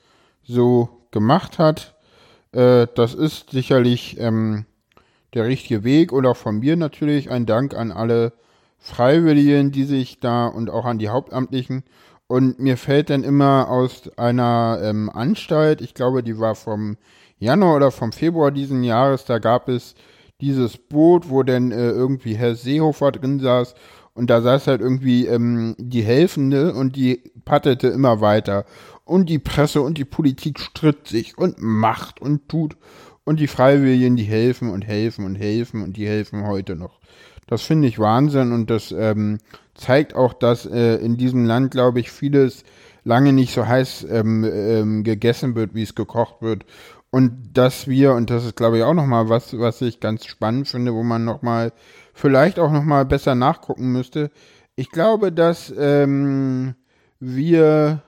so 0.43 1.07
gemacht 1.11 1.59
hat. 1.59 1.95
Äh, 2.53 2.87
das 2.95 3.15
ist 3.15 3.51
sicherlich 3.51 4.19
ähm, 4.21 4.67
der 5.35 5.47
richtige 5.47 5.83
Weg 5.83 6.13
und 6.13 6.27
auch 6.27 6.37
von 6.37 6.59
mir 6.59 6.77
natürlich 6.77 7.31
ein 7.31 7.47
Dank 7.47 7.75
an 7.75 7.91
alle 7.91 8.33
Freiwilligen, 8.79 9.71
die 9.71 9.85
sich 9.85 10.21
da 10.21 10.47
und 10.47 10.69
auch 10.69 10.85
an 10.85 10.99
die 10.99 11.09
Hauptamtlichen. 11.09 11.85
Und 12.27 12.59
mir 12.59 12.77
fällt 12.77 13.11
dann 13.11 13.25
immer 13.25 13.69
aus 13.69 14.11
einer 14.17 14.81
ähm, 14.83 15.11
Anstalt, 15.11 15.81
ich 15.81 15.95
glaube, 15.95 16.23
die 16.23 16.39
war 16.39 16.55
vom 16.55 16.97
Januar 17.43 17.77
oder 17.77 17.91
vom 17.91 18.13
Februar 18.13 18.53
diesen 18.53 18.85
Jahres, 18.85 19.25
da 19.25 19.39
gab 19.39 19.69
es 19.69 19.95
dieses 20.41 20.79
Boot, 20.79 21.29
wo 21.29 21.43
dann 21.43 21.73
äh, 21.73 21.91
irgendwie 21.91 22.35
Herr 22.35 22.55
Seehofer 22.55 23.11
drin 23.11 23.41
saß 23.41 23.75
und 24.15 24.31
da 24.31 24.41
saß 24.41 24.69
halt 24.69 24.81
irgendwie 24.81 25.27
ähm, 25.27 25.75
die 25.79 26.03
Helfende 26.03 26.73
und 26.73 26.95
die 26.95 27.33
pattete 27.45 27.89
immer 27.89 28.21
weiter. 28.21 28.65
Und 29.05 29.29
die 29.29 29.41
Presse 29.41 29.83
und 29.83 29.99
die 29.99 30.05
Politik 30.05 30.61
stritt 30.61 31.09
sich 31.09 31.37
und 31.37 31.57
macht 31.59 32.21
und 32.21 32.49
tut. 32.49 32.77
Und 33.25 33.41
die 33.41 33.49
Freiwilligen, 33.49 34.17
die 34.17 34.25
helfen 34.25 34.71
und 34.71 34.83
helfen 34.87 35.25
und 35.25 35.35
helfen 35.35 35.83
und 35.83 35.97
die 35.97 36.07
helfen 36.07 36.47
heute 36.47 36.77
noch. 36.77 37.01
Das 37.49 37.63
finde 37.63 37.89
ich 37.89 37.99
Wahnsinn 37.99 38.53
und 38.53 38.71
das 38.71 38.93
ähm, 38.93 39.39
zeigt 39.75 40.15
auch, 40.15 40.33
dass 40.33 40.65
äh, 40.67 40.97
in 40.97 41.17
diesem 41.17 41.45
Land, 41.45 41.73
glaube 41.73 41.99
ich, 41.99 42.11
vieles 42.11 42.63
lange 43.05 43.33
nicht 43.33 43.53
so 43.53 43.67
heiß 43.67 44.07
ähm, 44.11 44.45
ähm, 44.45 45.05
gegessen 45.05 45.55
wird, 45.55 45.75
wie 45.75 45.83
es 45.83 45.95
gekocht 45.95 46.41
wird. 46.41 46.65
Und 47.15 47.51
dass 47.53 47.89
wir, 47.89 48.15
und 48.15 48.31
das 48.31 48.47
ist, 48.47 48.57
glaube 48.57 48.79
ich, 48.79 48.85
auch 48.85 48.95
nochmal 48.95 49.29
was, 49.29 49.59
was 49.59 49.83
ich 49.83 50.01
ganz 50.01 50.25
spannend 50.25 50.67
finde, 50.67 50.95
wo 50.95 51.03
man 51.03 51.27
nochmal, 51.27 51.73
vielleicht 52.15 52.59
auch 52.59 52.73
nochmal 52.73 53.05
besser 53.05 53.35
nachgucken 53.35 53.93
müsste. 53.93 54.31
Ich 54.77 54.91
glaube, 54.91 55.31
dass 55.31 55.73
ähm, 55.77 56.75
wir 57.21 58.03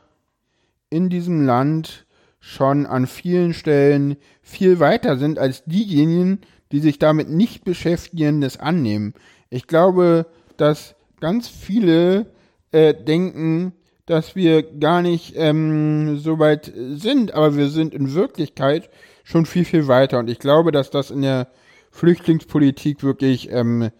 in 0.88 1.10
diesem 1.10 1.44
Land 1.44 2.06
schon 2.40 2.86
an 2.86 3.06
vielen 3.06 3.52
Stellen 3.52 4.16
viel 4.40 4.80
weiter 4.80 5.18
sind 5.18 5.38
als 5.38 5.64
diejenigen, 5.64 6.40
die 6.72 6.80
sich 6.80 6.98
damit 6.98 7.28
nicht 7.28 7.62
beschäftigen, 7.62 8.40
das 8.40 8.58
annehmen. 8.58 9.12
Ich 9.50 9.66
glaube, 9.66 10.24
dass 10.56 10.94
ganz 11.20 11.48
viele 11.48 12.32
äh, 12.72 12.94
denken, 12.94 13.74
dass 14.06 14.36
wir 14.36 14.62
gar 14.62 15.02
nicht 15.02 15.34
ähm, 15.36 16.18
so 16.18 16.38
weit 16.38 16.72
sind, 16.74 17.32
aber 17.32 17.56
wir 17.56 17.68
sind 17.68 17.94
in 17.94 18.14
Wirklichkeit 18.14 18.90
schon 19.22 19.46
viel, 19.46 19.64
viel 19.64 19.88
weiter. 19.88 20.18
Und 20.18 20.28
ich 20.28 20.38
glaube, 20.38 20.72
dass 20.72 20.90
das 20.90 21.10
in 21.10 21.22
der 21.22 21.48
Flüchtlingspolitik 21.90 23.02
wirklich 23.02 23.50
ähm, 23.50 23.90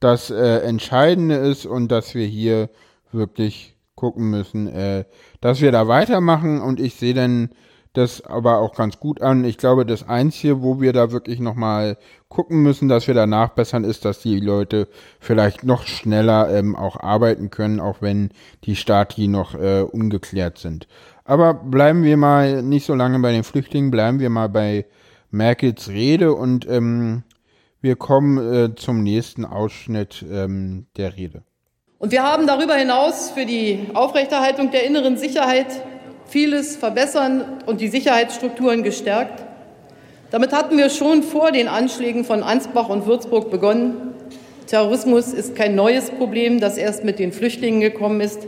das 0.00 0.30
äh, 0.30 0.58
Entscheidende 0.58 1.36
ist 1.36 1.64
und 1.66 1.90
dass 1.90 2.14
wir 2.14 2.26
hier 2.26 2.68
wirklich 3.10 3.76
gucken 3.94 4.28
müssen, 4.28 4.66
äh, 4.66 5.04
dass 5.40 5.60
wir 5.60 5.72
da 5.72 5.88
weitermachen. 5.88 6.60
Und 6.60 6.80
ich 6.80 6.94
sehe 6.96 7.14
dann 7.14 7.50
das 7.94 8.26
aber 8.26 8.58
auch 8.58 8.74
ganz 8.74 8.98
gut 8.98 9.22
an. 9.22 9.44
Ich 9.44 9.56
glaube, 9.56 9.86
das 9.86 10.06
Einzige, 10.08 10.62
wo 10.62 10.80
wir 10.80 10.92
da 10.92 11.12
wirklich 11.12 11.40
nochmal 11.40 11.96
gucken 12.28 12.62
müssen, 12.62 12.88
dass 12.88 13.06
wir 13.06 13.14
danach 13.14 13.50
bessern, 13.50 13.84
ist, 13.84 14.04
dass 14.04 14.20
die 14.20 14.40
Leute 14.40 14.88
vielleicht 15.20 15.64
noch 15.64 15.86
schneller 15.86 16.50
ähm, 16.52 16.74
auch 16.76 16.98
arbeiten 17.00 17.50
können, 17.50 17.80
auch 17.80 18.02
wenn 18.02 18.30
die 18.64 18.76
Stati 18.76 19.28
noch 19.28 19.54
äh, 19.54 19.82
ungeklärt 19.82 20.58
sind. 20.58 20.88
Aber 21.24 21.54
bleiben 21.54 22.02
wir 22.02 22.16
mal 22.16 22.62
nicht 22.62 22.84
so 22.84 22.94
lange 22.94 23.18
bei 23.20 23.32
den 23.32 23.44
Flüchtlingen, 23.44 23.90
bleiben 23.90 24.18
wir 24.18 24.28
mal 24.28 24.48
bei 24.48 24.86
Merkels 25.30 25.88
Rede 25.88 26.34
und 26.34 26.68
ähm, 26.68 27.22
wir 27.80 27.96
kommen 27.96 28.38
äh, 28.38 28.74
zum 28.74 29.02
nächsten 29.02 29.44
Ausschnitt 29.44 30.24
ähm, 30.30 30.86
der 30.96 31.16
Rede. 31.16 31.42
Und 31.98 32.12
wir 32.12 32.22
haben 32.22 32.46
darüber 32.46 32.74
hinaus 32.74 33.30
für 33.30 33.46
die 33.46 33.86
Aufrechterhaltung 33.94 34.70
der 34.72 34.84
inneren 34.84 35.16
Sicherheit 35.16 35.66
vieles 36.34 36.74
verbessern 36.74 37.44
und 37.64 37.80
die 37.80 37.86
Sicherheitsstrukturen 37.86 38.82
gestärkt. 38.82 39.44
Damit 40.32 40.52
hatten 40.52 40.76
wir 40.76 40.90
schon 40.90 41.22
vor 41.22 41.52
den 41.52 41.68
Anschlägen 41.68 42.24
von 42.24 42.42
Ansbach 42.42 42.88
und 42.88 43.06
Würzburg 43.06 43.52
begonnen. 43.52 44.14
Terrorismus 44.66 45.32
ist 45.32 45.54
kein 45.54 45.76
neues 45.76 46.10
Problem, 46.10 46.58
das 46.58 46.76
erst 46.76 47.04
mit 47.04 47.20
den 47.20 47.30
Flüchtlingen 47.30 47.80
gekommen 47.80 48.20
ist. 48.20 48.40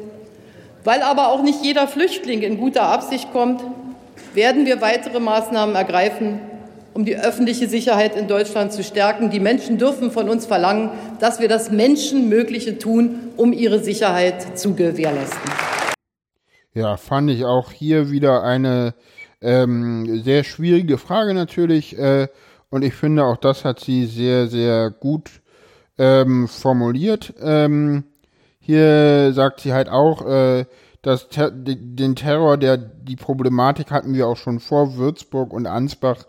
Weil 0.82 1.00
aber 1.00 1.28
auch 1.28 1.44
nicht 1.44 1.64
jeder 1.64 1.86
Flüchtling 1.86 2.42
in 2.42 2.58
guter 2.58 2.82
Absicht 2.88 3.32
kommt, 3.32 3.62
werden 4.34 4.66
wir 4.66 4.80
weitere 4.80 5.20
Maßnahmen 5.20 5.76
ergreifen, 5.76 6.40
um 6.92 7.04
die 7.04 7.16
öffentliche 7.16 7.68
Sicherheit 7.68 8.16
in 8.16 8.26
Deutschland 8.26 8.72
zu 8.72 8.82
stärken. 8.82 9.30
Die 9.30 9.38
Menschen 9.38 9.78
dürfen 9.78 10.10
von 10.10 10.28
uns 10.28 10.44
verlangen, 10.44 10.90
dass 11.20 11.38
wir 11.38 11.46
das 11.46 11.70
Menschenmögliche 11.70 12.78
tun, 12.78 13.30
um 13.36 13.52
ihre 13.52 13.78
Sicherheit 13.78 14.58
zu 14.58 14.74
gewährleisten. 14.74 15.85
Ja, 16.76 16.98
fand 16.98 17.30
ich 17.30 17.46
auch 17.46 17.72
hier 17.72 18.10
wieder 18.10 18.42
eine 18.42 18.92
ähm, 19.40 20.22
sehr 20.22 20.44
schwierige 20.44 20.98
Frage 20.98 21.32
natürlich. 21.32 21.98
Äh, 21.98 22.28
und 22.68 22.82
ich 22.82 22.92
finde, 22.92 23.24
auch 23.24 23.38
das 23.38 23.64
hat 23.64 23.80
sie 23.80 24.04
sehr, 24.04 24.46
sehr 24.48 24.90
gut 24.90 25.40
ähm, 25.96 26.46
formuliert. 26.46 27.32
Ähm, 27.40 28.04
hier 28.60 29.32
sagt 29.32 29.60
sie 29.60 29.72
halt 29.72 29.88
auch, 29.88 30.26
äh, 30.26 30.66
dass 31.00 31.30
ter 31.30 31.50
den 31.50 32.14
Terror, 32.14 32.58
der 32.58 32.76
die 32.76 33.16
Problematik 33.16 33.90
hatten 33.90 34.12
wir 34.12 34.28
auch 34.28 34.36
schon 34.36 34.60
vor 34.60 34.96
Würzburg 34.96 35.54
und 35.54 35.66
Ansbach. 35.66 36.26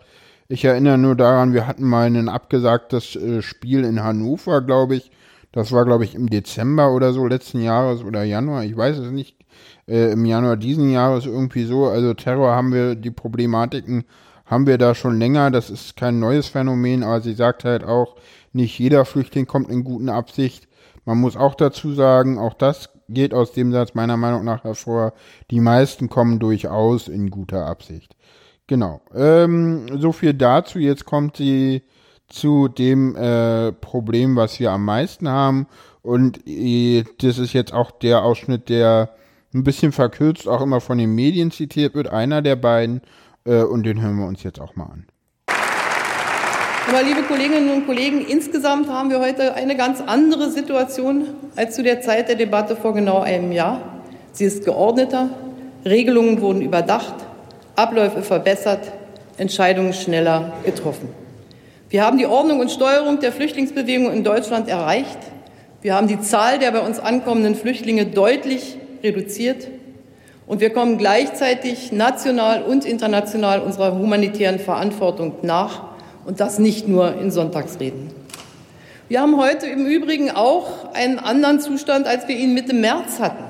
Ich 0.48 0.64
erinnere 0.64 0.96
nur 0.96 1.14
daran, 1.14 1.52
wir 1.52 1.66
hatten 1.66 1.84
mal 1.84 2.06
ein 2.06 2.30
abgesagtes 2.30 3.16
äh, 3.16 3.42
Spiel 3.42 3.84
in 3.84 4.02
Hannover, 4.02 4.62
glaube 4.62 4.96
ich. 4.96 5.10
Das 5.52 5.72
war, 5.72 5.84
glaube 5.84 6.04
ich, 6.04 6.14
im 6.14 6.28
Dezember 6.28 6.92
oder 6.92 7.12
so 7.12 7.26
letzten 7.26 7.60
Jahres 7.62 8.04
oder 8.04 8.22
Januar, 8.22 8.64
ich 8.64 8.76
weiß 8.76 8.98
es 8.98 9.10
nicht. 9.10 9.36
Äh, 9.86 10.12
Im 10.12 10.24
Januar 10.24 10.56
diesen 10.56 10.90
Jahres 10.90 11.26
irgendwie 11.26 11.64
so. 11.64 11.86
Also 11.86 12.14
Terror 12.14 12.54
haben 12.54 12.72
wir, 12.72 12.94
die 12.94 13.10
Problematiken 13.10 14.04
haben 14.44 14.66
wir 14.66 14.78
da 14.78 14.94
schon 14.94 15.18
länger. 15.18 15.50
Das 15.50 15.70
ist 15.70 15.96
kein 15.96 16.18
neues 16.20 16.48
Phänomen, 16.48 17.02
aber 17.02 17.20
sie 17.20 17.34
sagt 17.34 17.64
halt 17.64 17.84
auch, 17.84 18.16
nicht 18.52 18.78
jeder 18.78 19.04
Flüchtling 19.04 19.46
kommt 19.46 19.70
in 19.70 19.84
guten 19.84 20.08
Absicht. 20.08 20.68
Man 21.04 21.18
muss 21.18 21.36
auch 21.36 21.54
dazu 21.54 21.92
sagen, 21.94 22.38
auch 22.38 22.54
das 22.54 22.90
geht 23.08 23.32
aus 23.32 23.52
dem 23.52 23.72
Satz 23.72 23.94
meiner 23.94 24.16
Meinung 24.16 24.44
nach 24.44 24.64
hervor, 24.64 25.14
die 25.50 25.60
meisten 25.60 26.10
kommen 26.10 26.38
durchaus 26.38 27.08
in 27.08 27.30
guter 27.30 27.66
Absicht. 27.66 28.14
Genau. 28.66 29.00
Ähm, 29.14 29.98
so 29.98 30.12
viel 30.12 30.34
dazu. 30.34 30.78
Jetzt 30.78 31.06
kommt 31.06 31.38
sie 31.38 31.82
zu 32.28 32.68
dem 32.68 33.16
äh, 33.16 33.72
Problem, 33.72 34.36
was 34.36 34.60
wir 34.60 34.70
am 34.70 34.84
meisten 34.84 35.28
haben. 35.28 35.66
Und 36.02 36.46
äh, 36.46 37.04
das 37.20 37.38
ist 37.38 37.52
jetzt 37.52 37.72
auch 37.72 37.90
der 37.90 38.22
Ausschnitt, 38.22 38.68
der 38.68 39.10
ein 39.54 39.64
bisschen 39.64 39.92
verkürzt 39.92 40.46
auch 40.46 40.60
immer 40.60 40.80
von 40.80 40.98
den 40.98 41.14
Medien 41.14 41.50
zitiert 41.50 41.94
wird, 41.94 42.08
einer 42.08 42.42
der 42.42 42.56
beiden. 42.56 43.02
Äh, 43.44 43.62
und 43.62 43.84
den 43.84 44.00
hören 44.00 44.18
wir 44.18 44.26
uns 44.26 44.42
jetzt 44.42 44.60
auch 44.60 44.76
mal 44.76 44.84
an. 44.84 45.06
Aber 46.88 47.02
liebe 47.02 47.22
Kolleginnen 47.22 47.70
und 47.70 47.86
Kollegen, 47.86 48.24
insgesamt 48.26 48.88
haben 48.88 49.10
wir 49.10 49.20
heute 49.20 49.54
eine 49.54 49.76
ganz 49.76 50.00
andere 50.00 50.50
Situation 50.50 51.24
als 51.54 51.74
zu 51.76 51.82
der 51.82 52.00
Zeit 52.00 52.28
der 52.28 52.36
Debatte 52.36 52.76
vor 52.76 52.94
genau 52.94 53.20
einem 53.20 53.52
Jahr. 53.52 54.02
Sie 54.32 54.44
ist 54.44 54.64
geordneter, 54.64 55.28
Regelungen 55.84 56.40
wurden 56.40 56.62
überdacht, 56.62 57.14
Abläufe 57.76 58.22
verbessert, 58.22 58.90
Entscheidungen 59.36 59.92
schneller 59.92 60.54
getroffen. 60.64 61.10
Wir 61.90 62.04
haben 62.04 62.18
die 62.18 62.26
Ordnung 62.26 62.60
und 62.60 62.70
Steuerung 62.70 63.18
der 63.20 63.32
Flüchtlingsbewegung 63.32 64.12
in 64.12 64.22
Deutschland 64.22 64.68
erreicht. 64.68 65.18
Wir 65.80 65.94
haben 65.94 66.06
die 66.06 66.20
Zahl 66.20 66.58
der 66.58 66.70
bei 66.70 66.80
uns 66.80 66.98
ankommenden 66.98 67.54
Flüchtlinge 67.54 68.04
deutlich 68.04 68.76
reduziert. 69.02 69.68
Und 70.46 70.60
wir 70.60 70.68
kommen 70.70 70.98
gleichzeitig 70.98 71.90
national 71.90 72.62
und 72.62 72.84
international 72.84 73.60
unserer 73.60 73.98
humanitären 73.98 74.58
Verantwortung 74.58 75.36
nach 75.40 75.84
und 76.26 76.40
das 76.40 76.58
nicht 76.58 76.88
nur 76.88 77.18
in 77.18 77.30
Sonntagsreden. 77.30 78.10
Wir 79.08 79.22
haben 79.22 79.38
heute 79.38 79.66
im 79.66 79.86
Übrigen 79.86 80.30
auch 80.30 80.92
einen 80.92 81.18
anderen 81.18 81.58
Zustand, 81.58 82.06
als 82.06 82.28
wir 82.28 82.36
ihn 82.36 82.52
Mitte 82.52 82.74
März 82.74 83.18
hatten, 83.18 83.44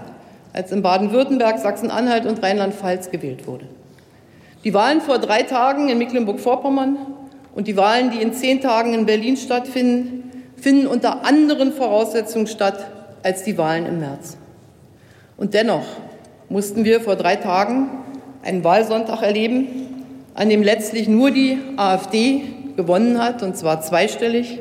als 0.52 0.70
in 0.70 0.82
Baden-Württemberg, 0.82 1.58
Sachsen-Anhalt 1.58 2.24
und 2.24 2.40
Rheinland-Pfalz 2.40 3.10
gewählt 3.10 3.48
wurde. 3.48 3.64
Die 4.62 4.74
Wahlen 4.74 5.00
vor 5.00 5.18
drei 5.18 5.42
Tagen 5.42 5.88
in 5.88 5.98
Mecklenburg-Vorpommern 5.98 6.98
und 7.58 7.66
die 7.66 7.76
Wahlen, 7.76 8.12
die 8.12 8.22
in 8.22 8.32
zehn 8.32 8.60
Tagen 8.60 8.94
in 8.94 9.04
Berlin 9.04 9.36
stattfinden, 9.36 10.30
finden 10.56 10.86
unter 10.86 11.24
anderen 11.24 11.72
Voraussetzungen 11.72 12.46
statt 12.46 12.86
als 13.24 13.42
die 13.42 13.58
Wahlen 13.58 13.84
im 13.84 13.98
März. 13.98 14.36
Und 15.36 15.54
dennoch 15.54 15.82
mussten 16.48 16.84
wir 16.84 17.00
vor 17.00 17.16
drei 17.16 17.34
Tagen 17.34 17.90
einen 18.44 18.62
Wahlsonntag 18.62 19.22
erleben, 19.22 19.66
an 20.34 20.48
dem 20.48 20.62
letztlich 20.62 21.08
nur 21.08 21.32
die 21.32 21.58
AfD 21.76 22.42
gewonnen 22.76 23.20
hat, 23.20 23.42
und 23.42 23.56
zwar 23.56 23.80
zweistellig, 23.80 24.60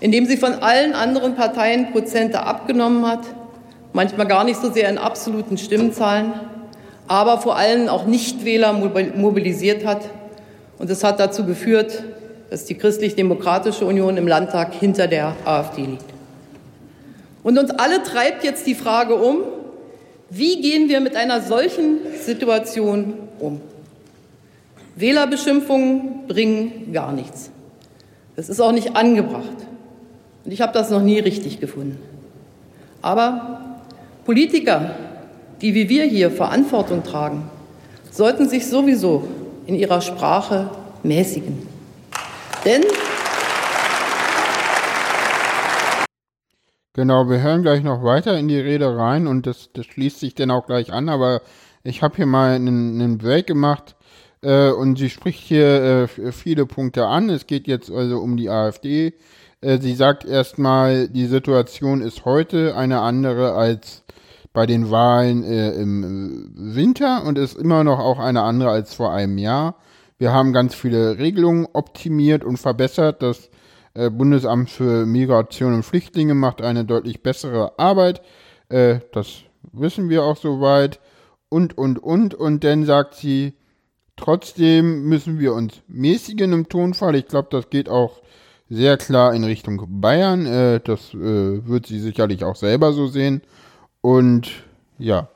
indem 0.00 0.26
sie 0.26 0.36
von 0.36 0.52
allen 0.52 0.92
anderen 0.92 1.34
Parteien 1.34 1.92
Prozente 1.92 2.42
abgenommen 2.42 3.06
hat, 3.06 3.22
manchmal 3.94 4.26
gar 4.26 4.44
nicht 4.44 4.60
so 4.60 4.70
sehr 4.70 4.90
in 4.90 4.98
absoluten 4.98 5.56
Stimmenzahlen, 5.56 6.34
aber 7.06 7.38
vor 7.38 7.56
allem 7.56 7.88
auch 7.88 8.04
Nichtwähler 8.04 8.74
mobilisiert 8.74 9.86
hat. 9.86 10.02
Und 10.78 10.90
das 10.90 11.02
hat 11.02 11.18
dazu 11.20 11.46
geführt, 11.46 12.04
dass 12.50 12.64
die 12.64 12.74
Christlich-Demokratische 12.74 13.84
Union 13.84 14.16
im 14.16 14.26
Landtag 14.26 14.74
hinter 14.74 15.06
der 15.06 15.36
AfD 15.44 15.82
liegt. 15.82 16.04
Und 17.42 17.58
uns 17.58 17.70
alle 17.70 18.02
treibt 18.02 18.44
jetzt 18.44 18.66
die 18.66 18.74
Frage 18.74 19.14
um, 19.14 19.38
wie 20.30 20.60
gehen 20.60 20.88
wir 20.88 21.00
mit 21.00 21.16
einer 21.16 21.40
solchen 21.40 21.98
Situation 22.20 23.14
um? 23.38 23.60
Wählerbeschimpfungen 24.96 26.26
bringen 26.26 26.92
gar 26.92 27.12
nichts. 27.12 27.50
Das 28.36 28.48
ist 28.48 28.60
auch 28.60 28.72
nicht 28.72 28.96
angebracht. 28.96 29.66
Und 30.44 30.52
ich 30.52 30.60
habe 30.60 30.72
das 30.72 30.90
noch 30.90 31.02
nie 31.02 31.18
richtig 31.18 31.60
gefunden. 31.60 31.98
Aber 33.00 33.78
Politiker, 34.24 34.96
die 35.60 35.74
wie 35.74 35.88
wir 35.88 36.04
hier 36.04 36.30
Verantwortung 36.30 37.02
tragen, 37.04 37.48
sollten 38.10 38.48
sich 38.48 38.66
sowieso 38.66 39.24
in 39.66 39.74
ihrer 39.74 40.00
Sprache 40.00 40.70
mäßigen. 41.02 41.77
Denn 42.68 42.82
Genau, 46.92 47.30
wir 47.30 47.40
hören 47.40 47.62
gleich 47.62 47.82
noch 47.82 48.04
weiter 48.04 48.36
in 48.36 48.46
die 48.48 48.58
Rede 48.58 48.94
rein 48.94 49.26
und 49.26 49.46
das, 49.46 49.70
das 49.72 49.86
schließt 49.86 50.20
sich 50.20 50.34
dann 50.34 50.50
auch 50.50 50.66
gleich 50.66 50.92
an, 50.92 51.08
aber 51.08 51.40
ich 51.82 52.02
habe 52.02 52.16
hier 52.16 52.26
mal 52.26 52.50
einen, 52.50 53.00
einen 53.00 53.16
Break 53.16 53.46
gemacht 53.46 53.96
äh, 54.42 54.68
und 54.68 54.98
sie 54.98 55.08
spricht 55.08 55.40
hier 55.40 56.08
äh, 56.18 56.32
viele 56.32 56.66
Punkte 56.66 57.06
an. 57.06 57.30
Es 57.30 57.46
geht 57.46 57.68
jetzt 57.68 57.90
also 57.90 58.18
um 58.18 58.36
die 58.36 58.50
AfD. 58.50 59.14
Äh, 59.62 59.78
sie 59.78 59.94
sagt 59.94 60.26
erstmal, 60.26 61.08
die 61.08 61.24
Situation 61.24 62.02
ist 62.02 62.26
heute 62.26 62.76
eine 62.76 63.00
andere 63.00 63.54
als 63.54 64.04
bei 64.52 64.66
den 64.66 64.90
Wahlen 64.90 65.42
äh, 65.42 65.70
im 65.70 66.50
Winter 66.54 67.24
und 67.24 67.38
ist 67.38 67.56
immer 67.56 67.82
noch 67.82 67.98
auch 67.98 68.18
eine 68.18 68.42
andere 68.42 68.68
als 68.68 68.92
vor 68.92 69.14
einem 69.14 69.38
Jahr. 69.38 69.76
Wir 70.18 70.32
haben 70.32 70.52
ganz 70.52 70.74
viele 70.74 71.18
Regelungen 71.18 71.66
optimiert 71.72 72.44
und 72.44 72.56
verbessert. 72.56 73.22
Das 73.22 73.50
äh, 73.94 74.10
Bundesamt 74.10 74.70
für 74.70 75.06
Migration 75.06 75.74
und 75.74 75.84
Flüchtlinge 75.84 76.34
macht 76.34 76.60
eine 76.60 76.84
deutlich 76.84 77.22
bessere 77.22 77.78
Arbeit. 77.78 78.22
das 78.68 79.44
wissen 79.72 80.10
wir 80.10 80.24
auch 80.24 80.36
soweit. 80.36 81.00
Und, 81.48 81.78
und, 81.78 81.98
und. 81.98 82.34
Und 82.34 82.64
dann 82.64 82.84
sagt 82.84 83.14
sie, 83.14 83.54
Trotzdem 84.18 85.04
müssen 85.04 85.38
wir 85.38 85.54
uns 85.54 85.80
mäßigen 85.86 86.52
im 86.52 86.68
Tonfall. 86.68 87.14
Ich 87.14 87.28
glaube, 87.28 87.48
das 87.52 87.70
geht 87.70 87.88
auch 87.88 88.20
sehr 88.68 88.98
klar 88.98 89.32
in 89.32 89.44
Richtung 89.44 89.80
Bayern. 90.00 90.44
Äh, 90.44 90.80
das 90.80 91.14
äh, 91.14 91.66
wird 91.66 91.86
sie 91.86 92.00
sicherlich 92.00 92.44
auch 92.44 92.56
selber 92.56 92.92
so 92.92 93.06
sehen. 93.06 93.42
Und 94.00 94.50
ja, 94.98 95.28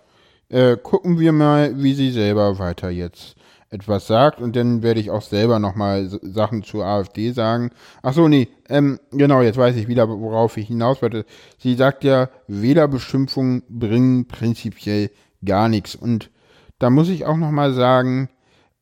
äh, 0.49 0.77
gucken 0.77 1.21
wir 1.21 1.33
mal, 1.33 1.81
wie 1.81 1.95
sie 1.95 2.11
selber 2.11 2.59
weiter 2.59 2.91
jetzt 2.91 3.37
etwas 3.73 4.07
sagt. 4.07 4.41
Und 4.41 4.55
dann 4.57 4.83
werde 4.83 5.01
ich 5.01 5.11
auch 5.11 5.23
selber 5.23 5.59
nochmal 5.59 6.09
Sachen 6.23 6.63
zur 6.63 6.85
AfD 6.85 7.33
sagen. 7.33 7.71
Ach 8.03 8.13
so, 8.13 8.29
nee, 8.29 8.49
ähm, 8.69 9.01
genau, 9.11 9.43
jetzt 9.43 9.57
weiß 9.59 9.77
ich 9.77 9.89
wieder, 9.89 10.09
worauf 10.09 10.57
ich 10.57 10.69
hinaus 10.69 11.03
wollte. 11.03 11.25
Sie 11.59 11.75
sagt 11.75 12.05
ja, 12.05 12.29
Wählerbeschimpfungen 12.49 13.63
bringen 13.69 14.29
prinzipiell 14.29 15.11
gar 15.45 15.69
nichts. 15.69 15.95
Und 15.95 16.31
da 16.79 16.91
muss 16.91 17.09
ich 17.09 17.25
auch 17.25 17.37
nochmal 17.37 17.73
sagen, 17.73 18.29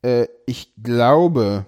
äh, 0.02 0.26
ich 0.46 0.72
glaube, 0.82 1.66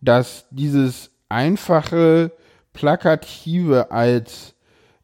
dass 0.00 0.46
dieses 0.50 1.10
einfache, 1.28 2.32
plakative 2.72 3.90
als 3.90 4.54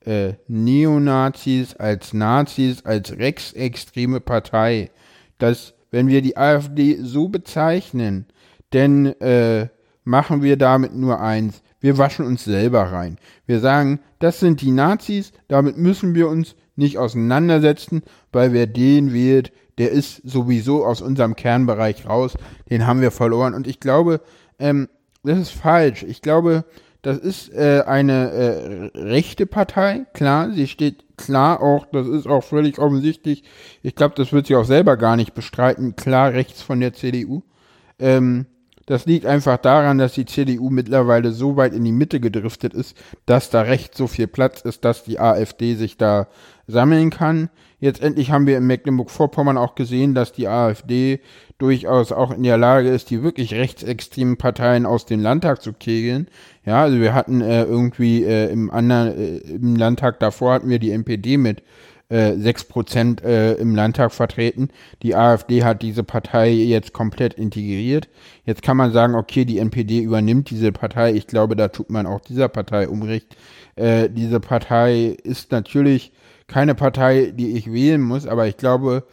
äh, 0.05 0.35
Neonazis, 0.48 1.76
als 1.76 2.12
Nazis, 2.12 2.85
als 2.85 3.16
rechtsextreme 3.16 4.20
Partei, 4.20 4.90
das 5.38 5.74
wenn 5.90 6.09
wir 6.09 6.22
die 6.22 6.37
AfD 6.37 6.98
so 7.00 7.29
bezeichnen, 7.29 8.26
denn 8.72 9.07
äh, 9.20 9.68
machen 10.05 10.42
wir 10.42 10.57
damit 10.57 10.94
nur 10.94 11.20
eins. 11.20 11.62
Wir 11.81 11.98
waschen 11.98 12.26
uns 12.26 12.44
selber 12.44 12.92
rein. 12.92 13.16
Wir 13.46 13.61
sagen, 13.61 14.00
das 14.18 14.40
sind 14.40 14.61
die 14.61 14.70
Nazis, 14.70 15.33
damit 15.48 15.79
müssen 15.79 16.14
wir 16.14 16.29
uns 16.29 16.55
nicht 16.76 16.98
auseinandersetzen, 16.98 18.03
weil 18.33 18.53
wer 18.53 18.66
den 18.66 19.12
wählt, 19.12 19.53
der 19.79 19.90
ist 19.90 20.20
sowieso 20.24 20.85
aus 20.85 21.00
unserem 21.00 21.37
Kernbereich 21.37 22.07
raus, 22.07 22.35
den 22.68 22.87
haben 22.87 23.00
wir 23.00 23.11
verloren. 23.11 23.55
Und 23.55 23.66
ich 23.66 23.81
glaube, 23.81 24.20
ähm, 24.59 24.88
das 25.22 25.38
ist 25.38 25.50
falsch. 25.50 26.03
Ich 26.03 26.22
glaube, 26.22 26.64
das 27.02 27.18
ist 27.18 27.52
äh, 27.54 27.82
eine 27.86 28.30
äh, 28.30 28.98
rechte 28.98 29.46
Partei, 29.46 30.06
klar, 30.12 30.50
sie 30.52 30.66
steht 30.66 31.04
klar 31.16 31.62
auch, 31.62 31.86
das 31.92 32.06
ist 32.06 32.26
auch 32.26 32.42
völlig 32.42 32.78
offensichtlich, 32.78 33.44
ich 33.82 33.94
glaube, 33.94 34.14
das 34.16 34.32
wird 34.32 34.46
sie 34.46 34.56
auch 34.56 34.64
selber 34.64 34.96
gar 34.96 35.16
nicht 35.16 35.34
bestreiten, 35.34 35.96
klar 35.96 36.32
rechts 36.32 36.62
von 36.62 36.80
der 36.80 36.92
CDU. 36.92 37.42
Ähm, 37.98 38.46
das 38.86 39.06
liegt 39.06 39.24
einfach 39.24 39.56
daran, 39.58 39.98
dass 39.98 40.14
die 40.14 40.24
CDU 40.24 40.68
mittlerweile 40.68 41.30
so 41.30 41.56
weit 41.56 41.74
in 41.74 41.84
die 41.84 41.92
Mitte 41.92 42.18
gedriftet 42.18 42.74
ist, 42.74 42.96
dass 43.24 43.48
da 43.48 43.62
rechts 43.62 43.96
so 43.96 44.08
viel 44.08 44.26
Platz 44.26 44.62
ist, 44.62 44.84
dass 44.84 45.04
die 45.04 45.20
AfD 45.20 45.76
sich 45.76 45.96
da 45.96 46.26
sammeln 46.66 47.10
kann. 47.10 47.50
Jetzt 47.78 48.02
endlich 48.02 48.32
haben 48.32 48.48
wir 48.48 48.58
in 48.58 48.66
Mecklenburg-Vorpommern 48.66 49.58
auch 49.58 49.76
gesehen, 49.76 50.14
dass 50.14 50.32
die 50.32 50.48
AfD 50.48 51.20
durchaus 51.60 52.12
auch 52.12 52.30
in 52.30 52.42
der 52.42 52.56
Lage 52.56 52.88
ist, 52.88 53.10
die 53.10 53.22
wirklich 53.22 53.54
rechtsextremen 53.54 54.36
Parteien 54.36 54.86
aus 54.86 55.06
dem 55.06 55.20
Landtag 55.20 55.62
zu 55.62 55.72
kegeln. 55.72 56.28
Ja, 56.64 56.82
also 56.82 57.00
wir 57.00 57.14
hatten 57.14 57.40
äh, 57.40 57.64
irgendwie 57.64 58.24
äh, 58.24 58.50
im 58.50 58.70
anderen, 58.70 59.16
äh, 59.16 59.36
im 59.38 59.76
Landtag 59.76 60.20
davor 60.20 60.54
hatten 60.54 60.68
wir 60.68 60.78
die 60.78 60.90
NPD 60.90 61.36
mit 61.36 61.62
äh, 62.08 62.36
sechs 62.36 62.64
Prozent 62.64 63.22
äh, 63.22 63.54
im 63.54 63.74
Landtag 63.74 64.12
vertreten. 64.12 64.70
Die 65.02 65.14
AfD 65.14 65.62
hat 65.62 65.82
diese 65.82 66.02
Partei 66.02 66.50
jetzt 66.50 66.92
komplett 66.92 67.34
integriert. 67.34 68.08
Jetzt 68.44 68.62
kann 68.62 68.76
man 68.76 68.92
sagen, 68.92 69.14
okay, 69.14 69.44
die 69.44 69.58
NPD 69.58 70.00
übernimmt 70.00 70.50
diese 70.50 70.72
Partei. 70.72 71.12
Ich 71.12 71.28
glaube, 71.28 71.54
da 71.54 71.68
tut 71.68 71.88
man 71.88 72.06
auch 72.06 72.20
dieser 72.20 72.48
Partei 72.48 72.88
Unrecht. 72.88 73.36
Äh, 73.76 74.10
diese 74.10 74.40
Partei 74.40 75.16
ist 75.22 75.52
natürlich 75.52 76.12
keine 76.48 76.74
Partei, 76.74 77.32
die 77.32 77.52
ich 77.52 77.72
wählen 77.72 78.00
muss, 78.00 78.26
aber 78.26 78.48
ich 78.48 78.56
glaube, 78.56 79.04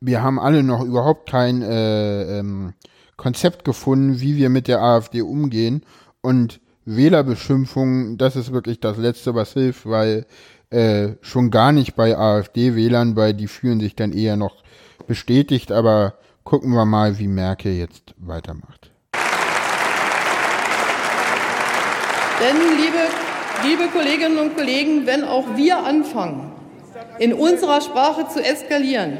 wir 0.00 0.22
haben 0.22 0.38
alle 0.38 0.62
noch 0.62 0.82
überhaupt 0.82 1.30
kein 1.30 1.62
äh, 1.62 2.38
ähm, 2.38 2.74
Konzept 3.16 3.64
gefunden, 3.64 4.20
wie 4.20 4.36
wir 4.36 4.50
mit 4.50 4.68
der 4.68 4.82
AfD 4.82 5.22
umgehen. 5.22 5.82
Und 6.20 6.60
Wählerbeschimpfungen, 6.84 8.18
das 8.18 8.36
ist 8.36 8.52
wirklich 8.52 8.80
das 8.80 8.96
Letzte, 8.96 9.34
was 9.34 9.52
hilft, 9.52 9.86
weil 9.86 10.26
äh, 10.70 11.14
schon 11.20 11.50
gar 11.50 11.72
nicht 11.72 11.96
bei 11.96 12.16
AfD-Wählern, 12.16 13.16
weil 13.16 13.34
die 13.34 13.48
fühlen 13.48 13.80
sich 13.80 13.96
dann 13.96 14.12
eher 14.12 14.36
noch 14.36 14.62
bestätigt. 15.06 15.72
Aber 15.72 16.14
gucken 16.44 16.72
wir 16.72 16.84
mal, 16.84 17.18
wie 17.18 17.28
Merkel 17.28 17.72
jetzt 17.72 18.14
weitermacht. 18.18 18.90
Denn, 22.38 22.56
liebe, 22.76 22.98
liebe 23.64 23.90
Kolleginnen 23.90 24.38
und 24.38 24.56
Kollegen, 24.56 25.06
wenn 25.06 25.24
auch 25.24 25.56
wir 25.56 25.84
anfangen, 25.84 26.52
in 27.18 27.32
unserer 27.32 27.80
Sprache 27.80 28.28
zu 28.28 28.44
eskalieren, 28.44 29.18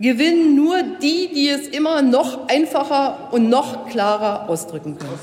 gewinnen 0.00 0.54
nur 0.54 0.82
die, 1.02 1.28
die 1.34 1.48
es 1.48 1.68
immer 1.68 2.02
noch 2.02 2.48
einfacher 2.48 3.28
und 3.32 3.48
noch 3.48 3.88
klarer 3.88 4.48
ausdrücken 4.48 4.96
können. 4.98 5.18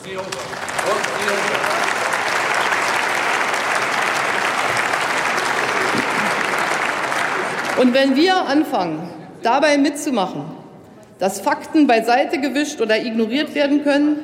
Und 7.77 7.93
wenn 7.93 8.15
wir 8.15 8.35
anfangen, 8.35 9.09
dabei 9.43 9.77
mitzumachen, 9.77 10.43
dass 11.19 11.39
Fakten 11.39 11.87
beiseite 11.87 12.39
gewischt 12.39 12.81
oder 12.81 13.01
ignoriert 13.01 13.53
werden 13.55 13.83
können, 13.83 14.17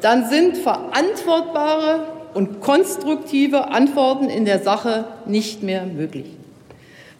dann 0.00 0.28
sind 0.28 0.58
verantwortbare 0.58 2.06
und 2.34 2.60
konstruktive 2.60 3.68
Antworten 3.68 4.28
in 4.28 4.44
der 4.44 4.60
Sache 4.60 5.04
nicht 5.24 5.62
mehr 5.62 5.86
möglich. 5.86 6.26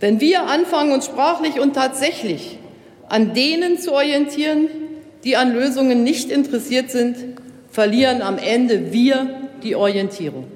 Wenn 0.05 0.21
wir 0.21 0.47
anfangen, 0.49 0.93
uns 0.93 1.07
sprachlich 1.07 1.59
und 1.59 1.73
tatsächlich 1.73 2.59
an 3.09 3.33
denen 3.33 3.79
zu 3.79 3.95
orientieren, 3.95 4.69
die 5.25 5.35
an 5.35 5.55
Lösungen 5.55 6.05
nicht 6.05 6.31
interessiert 6.31 6.91
sind, 6.91 7.17
verlieren 7.71 8.21
am 8.21 8.37
Ende 8.37 8.93
wir 8.93 9.49
die 9.63 9.75
Orientierung. 9.75 10.47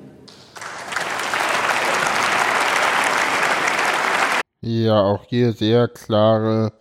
Ja, 4.61 5.01
auch 5.01 5.25
hier 5.27 5.55
sehr 5.55 5.89
klare 5.89 6.75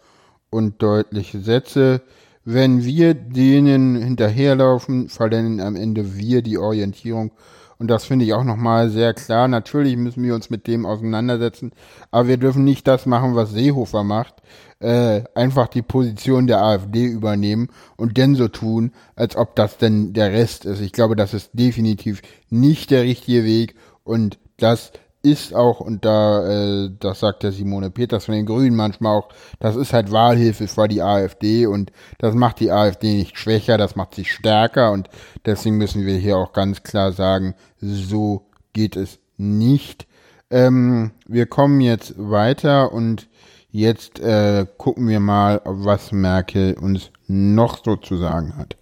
und 0.49 0.81
deutliche 0.81 1.39
Sätze. 1.39 2.01
Wenn 2.43 2.83
wir 2.83 3.13
denen 3.13 3.95
hinterherlaufen, 3.95 5.07
verlieren 5.07 5.61
am 5.61 5.77
Ende 5.77 6.17
wir 6.17 6.41
die 6.41 6.57
Orientierung. 6.57 7.31
Und 7.79 7.89
das 7.89 8.05
finde 8.05 8.25
ich 8.25 8.33
auch 8.33 8.43
nochmal 8.43 8.89
sehr 8.89 9.13
klar. 9.13 9.47
Natürlich 9.47 9.97
müssen 9.97 10.23
wir 10.23 10.33
uns 10.33 10.49
mit 10.49 10.67
dem 10.67 10.85
auseinandersetzen, 10.85 11.71
aber 12.11 12.27
wir 12.27 12.37
dürfen 12.37 12.63
nicht 12.63 12.87
das 12.87 13.05
machen, 13.05 13.35
was 13.35 13.51
Seehofer 13.51 14.03
macht. 14.03 14.35
Äh, 14.79 15.23
einfach 15.33 15.67
die 15.67 15.81
Position 15.81 16.45
der 16.45 16.61
AfD 16.61 17.05
übernehmen 17.05 17.69
und 17.95 18.17
dann 18.17 18.35
so 18.35 18.47
tun, 18.47 18.91
als 19.15 19.35
ob 19.35 19.55
das 19.55 19.77
denn 19.77 20.13
der 20.13 20.31
Rest 20.31 20.65
ist. 20.65 20.81
Ich 20.81 20.91
glaube, 20.91 21.15
das 21.15 21.33
ist 21.33 21.49
definitiv 21.53 22.21
nicht 22.49 22.91
der 22.91 23.01
richtige 23.03 23.43
Weg 23.43 23.75
und 24.03 24.37
das 24.57 24.91
ist 25.31 25.53
auch, 25.53 25.79
und 25.79 26.05
da, 26.05 26.85
äh, 26.85 26.89
das 26.99 27.19
sagt 27.19 27.43
der 27.43 27.51
Simone 27.51 27.89
Peters 27.89 28.25
von 28.25 28.35
den 28.35 28.45
Grünen 28.45 28.75
manchmal 28.75 29.17
auch, 29.17 29.29
das 29.59 29.75
ist 29.75 29.93
halt 29.93 30.11
Wahlhilfe 30.11 30.67
für 30.67 30.87
die 30.87 31.01
AfD 31.01 31.65
und 31.65 31.91
das 32.19 32.33
macht 32.35 32.59
die 32.59 32.71
AfD 32.71 33.13
nicht 33.13 33.37
schwächer, 33.37 33.77
das 33.77 33.95
macht 33.95 34.15
sie 34.15 34.25
stärker 34.25 34.91
und 34.91 35.09
deswegen 35.45 35.77
müssen 35.77 36.05
wir 36.05 36.17
hier 36.17 36.37
auch 36.37 36.53
ganz 36.53 36.83
klar 36.83 37.11
sagen, 37.11 37.55
so 37.79 38.47
geht 38.73 38.95
es 38.95 39.19
nicht. 39.37 40.07
Ähm, 40.49 41.11
wir 41.27 41.45
kommen 41.45 41.81
jetzt 41.81 42.15
weiter 42.17 42.93
und 42.93 43.27
jetzt 43.69 44.19
äh, 44.19 44.65
gucken 44.77 45.07
wir 45.07 45.19
mal, 45.19 45.61
was 45.65 46.11
Merkel 46.11 46.73
uns 46.75 47.11
noch 47.27 47.83
so 47.83 47.95
zu 47.95 48.17
sagen 48.17 48.55
hat. 48.57 48.77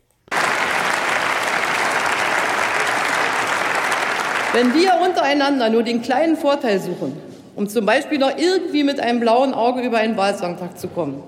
Wenn 4.55 4.73
wir 4.73 4.93
untereinander 5.05 5.69
nur 5.69 5.83
den 5.83 6.01
kleinen 6.01 6.37
Vorteil 6.37 6.79
suchen, 6.79 7.17
um 7.57 7.67
zum 7.67 7.85
Beispiel 7.85 8.19
noch 8.19 8.37
irgendwie 8.37 8.85
mit 8.85 9.01
einem 9.01 9.19
blauen 9.19 9.53
Auge 9.53 9.81
über 9.81 9.97
einen 9.97 10.15
Wahlsonntag 10.15 10.79
zu 10.79 10.87
kommen, 10.87 11.21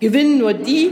gewinnen 0.00 0.38
nur 0.38 0.52
die, 0.52 0.90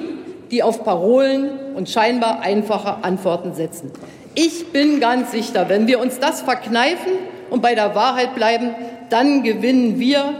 die 0.52 0.62
auf 0.62 0.84
Parolen 0.84 1.74
und 1.74 1.90
scheinbar 1.90 2.42
einfache 2.42 3.02
Antworten 3.02 3.54
setzen. 3.54 3.90
Ich 4.36 4.68
bin 4.72 5.00
ganz 5.00 5.32
sicher, 5.32 5.68
wenn 5.68 5.88
wir 5.88 5.98
uns 5.98 6.20
das 6.20 6.42
verkneifen 6.42 7.10
und 7.50 7.60
bei 7.60 7.74
der 7.74 7.96
Wahrheit 7.96 8.36
bleiben, 8.36 8.72
dann 9.08 9.42
gewinnen 9.42 9.98
wir 9.98 10.34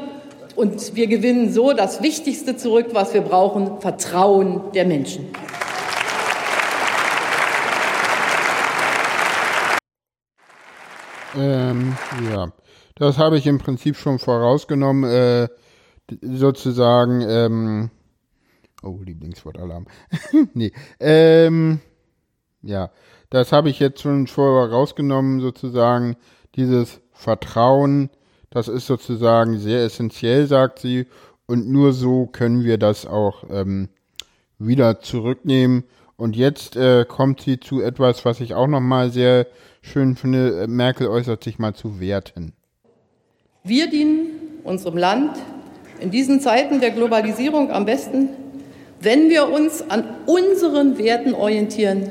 und 0.54 0.94
wir 0.94 1.08
gewinnen 1.08 1.52
so 1.52 1.72
das 1.72 2.00
Wichtigste 2.00 2.56
zurück, 2.56 2.90
was 2.92 3.12
wir 3.12 3.22
brauchen, 3.22 3.80
Vertrauen 3.80 4.60
der 4.72 4.84
Menschen. 4.84 5.26
Ähm, 11.36 11.96
ja, 12.30 12.52
das 12.96 13.18
habe 13.18 13.38
ich 13.38 13.46
im 13.46 13.58
Prinzip 13.58 13.96
schon 13.96 14.18
vorausgenommen, 14.18 15.04
äh, 15.04 15.48
sozusagen, 16.20 17.22
ähm, 17.22 17.90
oh, 18.82 18.98
Lieblingswortalarm. 19.02 19.86
nee, 20.54 20.72
ähm, 20.98 21.80
ja, 22.62 22.90
das 23.30 23.52
habe 23.52 23.70
ich 23.70 23.78
jetzt 23.78 24.00
schon 24.00 24.26
vorausgenommen, 24.26 25.40
sozusagen, 25.40 26.16
dieses 26.56 27.00
Vertrauen, 27.12 28.10
das 28.50 28.66
ist 28.66 28.86
sozusagen 28.86 29.58
sehr 29.58 29.84
essentiell, 29.84 30.46
sagt 30.46 30.80
sie, 30.80 31.06
und 31.46 31.68
nur 31.68 31.92
so 31.92 32.26
können 32.26 32.64
wir 32.64 32.78
das 32.78 33.06
auch 33.06 33.44
ähm, 33.50 33.88
wieder 34.58 35.00
zurücknehmen. 35.00 35.84
Und 36.20 36.36
jetzt 36.36 36.76
äh, 36.76 37.06
kommt 37.08 37.40
sie 37.40 37.58
zu 37.58 37.80
etwas, 37.80 38.26
was 38.26 38.40
ich 38.40 38.52
auch 38.52 38.66
nochmal 38.66 39.10
sehr 39.10 39.46
schön 39.80 40.16
finde, 40.16 40.66
Merkel 40.68 41.08
äußert 41.08 41.42
sich 41.42 41.58
mal 41.58 41.72
zu 41.72 41.98
Werten. 41.98 42.52
Wir 43.64 43.88
dienen 43.88 44.26
unserem 44.62 44.98
Land 44.98 45.38
in 45.98 46.10
diesen 46.10 46.42
Zeiten 46.42 46.78
der 46.78 46.90
Globalisierung 46.90 47.70
am 47.70 47.86
besten, 47.86 48.28
wenn 49.00 49.30
wir 49.30 49.48
uns 49.48 49.80
an 49.88 50.04
unseren 50.26 50.98
Werten 50.98 51.32
orientieren, 51.32 52.10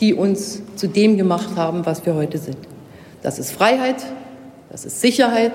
die 0.00 0.14
uns 0.14 0.62
zu 0.76 0.88
dem 0.88 1.18
gemacht 1.18 1.54
haben, 1.54 1.84
was 1.84 2.06
wir 2.06 2.14
heute 2.14 2.38
sind. 2.38 2.56
Das 3.20 3.38
ist 3.38 3.52
Freiheit, 3.52 4.06
das 4.70 4.86
ist 4.86 5.02
Sicherheit, 5.02 5.52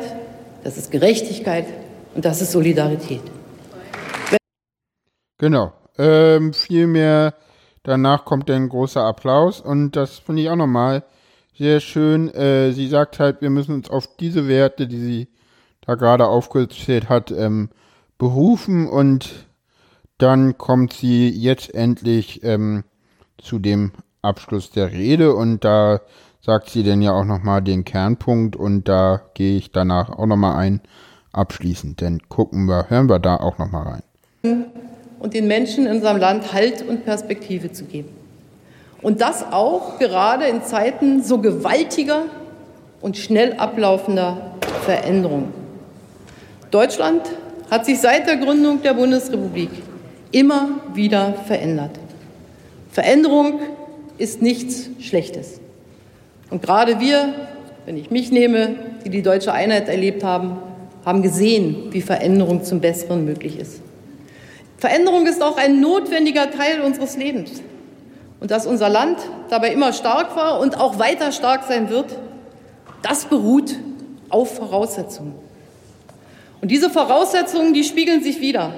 das 0.64 0.78
ist 0.78 0.91
Gerechtigkeit 0.91 1.66
und 2.14 2.24
das 2.24 2.39
ist 2.39 2.51
Solidarität. 2.51 3.24
Genau. 5.39 5.74
Ähm, 5.97 6.53
viel 6.53 6.86
mehr 6.86 7.34
danach 7.86 8.26
kommt 8.26 8.50
ein 8.52 8.70
großer 8.70 9.02
Applaus 9.02 9.62
und 9.62 9.96
das 9.96 10.20
finde 10.20 10.42
ich 10.42 10.50
auch 10.50 10.56
nochmal 10.56 11.04
sehr 11.58 11.80
schön. 11.80 12.30
Äh, 12.34 12.74
sie 12.74 12.88
sagt 12.88 13.20
halt, 13.20 13.42
wir 13.42 13.50
müssen 13.50 13.74
uns 13.74 13.90
auf 13.90 14.18
diese 14.18 14.48
Werte, 14.48 14.88
die 14.88 15.00
sie 15.00 15.28
da 15.86 15.96
gerade 15.96 16.28
aufgezählt 16.28 17.10
hat, 17.10 17.32
ähm, 17.32 17.70
berufen 18.18 18.88
und 18.88 19.48
dann 20.18 20.58
kommt 20.58 20.94
sie 20.94 21.30
jetzt 21.30 21.74
endlich 21.74 22.44
ähm, 22.44 22.84
zu 23.38 23.60
dem 23.60 23.92
Abschluss 24.22 24.72
der 24.72 24.92
Rede 24.92 25.36
und 25.36 25.64
da 25.64 26.02
sagt 26.42 26.70
sie 26.70 26.84
denn 26.84 27.02
ja 27.02 27.12
auch 27.12 27.26
nochmal 27.26 27.62
den 27.62 27.86
Kernpunkt 27.86 28.56
und 28.56 28.88
da 28.88 29.22
gehe 29.34 29.58
ich 29.58 29.72
danach 29.72 30.10
auch 30.10 30.26
nochmal 30.26 30.56
ein, 30.58 30.82
abschließend. 31.32 32.02
Denn 32.02 32.22
gucken 32.30 32.66
wir, 32.66 32.90
hören 32.90 33.10
wir 33.10 33.20
da 33.20 33.38
auch 33.38 33.58
nochmal 33.58 34.02
rein. 34.44 34.74
Und 35.26 35.34
den 35.34 35.48
Menschen 35.48 35.88
in 35.88 35.92
unserem 35.94 36.18
Land 36.18 36.54
Halt 36.54 36.88
und 36.88 37.04
Perspektive 37.04 37.72
zu 37.72 37.86
geben. 37.86 38.10
Und 39.02 39.22
das 39.22 39.44
auch 39.52 39.98
gerade 39.98 40.46
in 40.46 40.62
Zeiten 40.62 41.24
so 41.24 41.40
gewaltiger 41.40 42.26
und 43.02 43.18
schnell 43.18 43.54
ablaufender 43.54 44.52
Veränderungen. 44.84 45.52
Deutschland 46.70 47.24
hat 47.72 47.88
sich 47.88 48.02
seit 48.02 48.28
der 48.28 48.38
Gründung 48.38 48.84
der 48.84 48.94
Bundesrepublik 48.94 49.72
immer 50.32 50.70
wieder 50.94 51.34
verändert. 51.48 51.98
Veränderung 52.92 53.62
ist 54.20 54.44
nichts 54.44 54.92
Schlechtes. 55.00 55.60
Und 56.52 56.62
gerade 56.62 57.00
wir, 57.00 57.34
wenn 57.88 57.98
ich 57.98 58.12
mich 58.12 58.32
nehme, 58.32 58.76
die 59.04 59.10
die 59.10 59.24
deutsche 59.24 59.54
Einheit 59.54 59.90
erlebt 59.90 60.24
haben, 60.24 60.58
haben 61.04 61.24
gesehen, 61.24 61.88
wie 61.90 62.02
Veränderung 62.02 62.64
zum 62.64 62.80
Besseren 62.80 63.26
möglich 63.26 63.58
ist. 63.58 63.82
Veränderung 64.86 65.26
ist 65.26 65.42
auch 65.42 65.58
ein 65.58 65.82
notwendiger 65.82 66.52
Teil 66.52 66.82
unseres 66.82 67.18
Lebens. 67.18 67.64
Und 68.40 68.52
dass 68.52 68.68
unser 68.68 68.88
Land 68.88 69.18
dabei 69.50 69.74
immer 69.74 69.94
stark 69.94 70.36
war 70.36 70.60
und 70.60 70.80
auch 70.80 71.00
weiter 71.00 71.32
stark 71.32 71.64
sein 71.64 71.90
wird, 71.90 72.06
das 73.02 73.26
beruht 73.26 73.76
auf 74.30 74.56
Voraussetzungen. 74.56 75.34
Und 76.62 76.70
diese 76.70 76.92
Voraussetzungen, 76.92 77.74
die 77.74 77.84
spiegeln 77.84 78.22
sich 78.22 78.42
wieder 78.42 78.74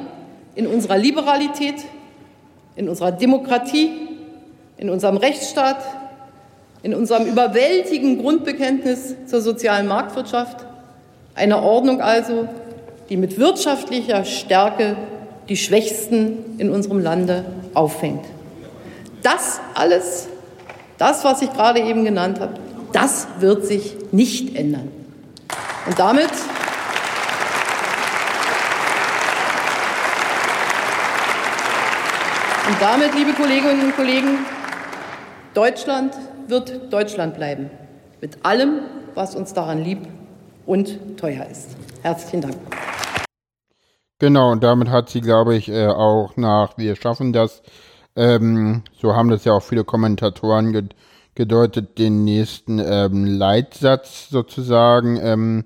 in 0.56 0.66
unserer 0.66 0.98
Liberalität, 0.98 1.76
in 2.78 2.88
unserer 2.88 3.12
Demokratie, 3.12 3.92
in 4.78 4.90
unserem 4.90 5.18
Rechtsstaat, 5.18 5.84
in 6.84 6.94
unserem 6.94 7.26
überwältigenden 7.26 8.22
Grundbekenntnis 8.24 9.14
zur 9.26 9.42
sozialen 9.42 9.88
Marktwirtschaft, 9.88 10.66
eine 11.36 11.62
Ordnung 11.62 12.00
also, 12.00 12.48
die 13.10 13.18
mit 13.18 13.38
wirtschaftlicher 13.38 14.24
Stärke 14.24 14.96
die 15.50 15.58
Schwächsten 15.58 16.58
in 16.58 16.70
unserem 16.70 17.00
Lande 17.00 17.46
auffängt. 17.74 18.26
Das 19.24 19.60
alles, 19.74 20.28
das, 20.98 21.24
was 21.24 21.42
ich 21.42 21.52
gerade 21.52 21.80
eben 21.80 22.04
genannt 22.04 22.40
habe, 22.40 22.56
das 22.94 23.28
wird 23.40 23.66
sich 23.66 23.96
nicht 24.12 24.56
ändern. 24.56 24.92
Und 25.86 25.98
damit 26.00 26.30
Und 32.68 32.82
damit, 32.82 33.16
liebe 33.16 33.32
Kolleginnen 33.32 33.80
und 33.82 33.96
Kollegen, 33.96 34.40
Deutschland 35.54 36.14
wird 36.48 36.92
Deutschland 36.92 37.36
bleiben. 37.36 37.70
Mit 38.20 38.46
allem, 38.46 38.82
was 39.16 39.36
uns 39.36 39.54
daran 39.54 39.86
lieb 39.86 40.00
und 40.66 41.18
teuer 41.18 41.46
ist. 41.50 41.70
Herzlichen 42.04 42.42
Dank. 42.42 42.56
Genau, 44.20 44.52
und 44.52 44.64
damit 44.64 44.90
hat 44.90 45.10
sie, 45.10 45.22
glaube 45.22 45.56
ich, 45.56 45.70
äh, 45.70 45.88
auch 45.88 46.38
nach 46.38 46.78
Wir 46.78 46.96
schaffen 46.96 47.34
das, 47.34 47.62
ähm, 48.16 48.84
so 49.00 49.16
haben 49.16 49.30
das 49.30 49.46
ja 49.46 49.54
auch 49.54 49.62
viele 49.64 49.84
Kommentatoren 49.84 50.72
ge 50.74 50.84
gedeutet, 51.36 52.00
den 52.00 52.24
nächsten 52.24 52.80
ähm, 52.80 53.26
Leitsatz 53.26 54.28
sozusagen 54.30 55.20
ähm, 55.22 55.66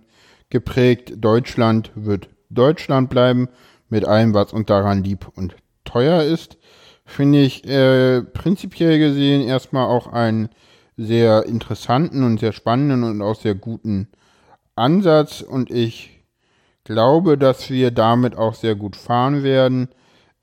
geprägt. 0.49 1.13
Deutschland 1.15 1.91
wird 1.95 2.27
Deutschland 2.49 3.09
bleiben, 3.09 3.47
mit 3.87 4.03
allem, 4.03 4.33
was 4.33 4.51
uns 4.51 4.65
daran 4.65 5.01
lieb 5.01 5.27
und 5.35 5.55
teuer 5.85 6.23
ist. 6.23 6.57
Finde 7.05 7.39
ich 7.41 7.65
äh, 7.65 8.21
prinzipiell 8.21 8.99
gesehen 8.99 9.47
erstmal 9.47 9.85
auch 9.87 10.07
einen 10.07 10.49
sehr 10.97 11.45
interessanten 11.45 12.23
und 12.23 12.41
sehr 12.41 12.51
spannenden 12.51 13.05
und 13.05 13.21
auch 13.21 13.35
sehr 13.39 13.55
guten 13.55 14.09
Ansatz 14.75 15.39
und 15.39 15.71
ich 15.71 16.10
glaube, 16.83 17.37
dass 17.37 17.69
wir 17.69 17.91
damit 17.91 18.37
auch 18.37 18.53
sehr 18.53 18.75
gut 18.75 18.95
fahren 18.95 19.43
werden. 19.43 19.89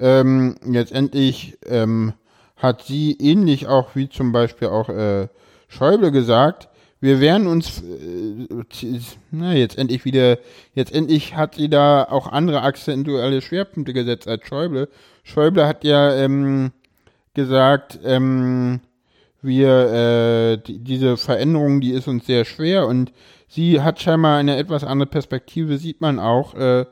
Ähm, 0.00 0.56
letztendlich 0.64 1.58
ähm, 1.66 2.12
hat 2.56 2.82
sie 2.82 3.16
ähnlich 3.18 3.66
auch 3.66 3.94
wie 3.94 4.08
zum 4.08 4.32
Beispiel 4.32 4.68
auch 4.68 4.88
äh, 4.88 5.28
Schäuble 5.68 6.12
gesagt, 6.12 6.68
wir 7.00 7.20
werden 7.20 7.46
uns, 7.46 7.82
äh, 7.82 8.98
na, 9.30 9.54
jetzt 9.54 9.78
endlich 9.78 10.04
wieder, 10.04 10.38
jetzt 10.74 10.92
endlich 10.92 11.36
hat 11.36 11.54
sie 11.54 11.68
da 11.68 12.04
auch 12.04 12.26
andere 12.26 12.62
akzentuelle 12.62 13.40
Schwerpunkte 13.40 13.92
gesetzt 13.92 14.26
als 14.26 14.46
Schäuble. 14.46 14.88
Schäuble 15.22 15.66
hat 15.66 15.84
ja 15.84 16.12
ähm, 16.14 16.72
gesagt, 17.34 18.00
ähm, 18.04 18.80
wir, 19.42 19.68
äh, 19.70 20.56
die, 20.58 20.80
diese 20.80 21.16
Veränderung, 21.16 21.80
die 21.80 21.92
ist 21.92 22.08
uns 22.08 22.26
sehr 22.26 22.44
schwer 22.44 22.88
und 22.88 23.12
sie 23.48 23.82
hat 23.82 24.00
scheinbar 24.00 24.38
eine 24.38 24.56
etwas 24.56 24.84
andere 24.84 25.08
Perspektive, 25.08 25.78
sieht 25.78 26.00
man 26.00 26.18
auch, 26.20 26.54
äh, 26.54 26.86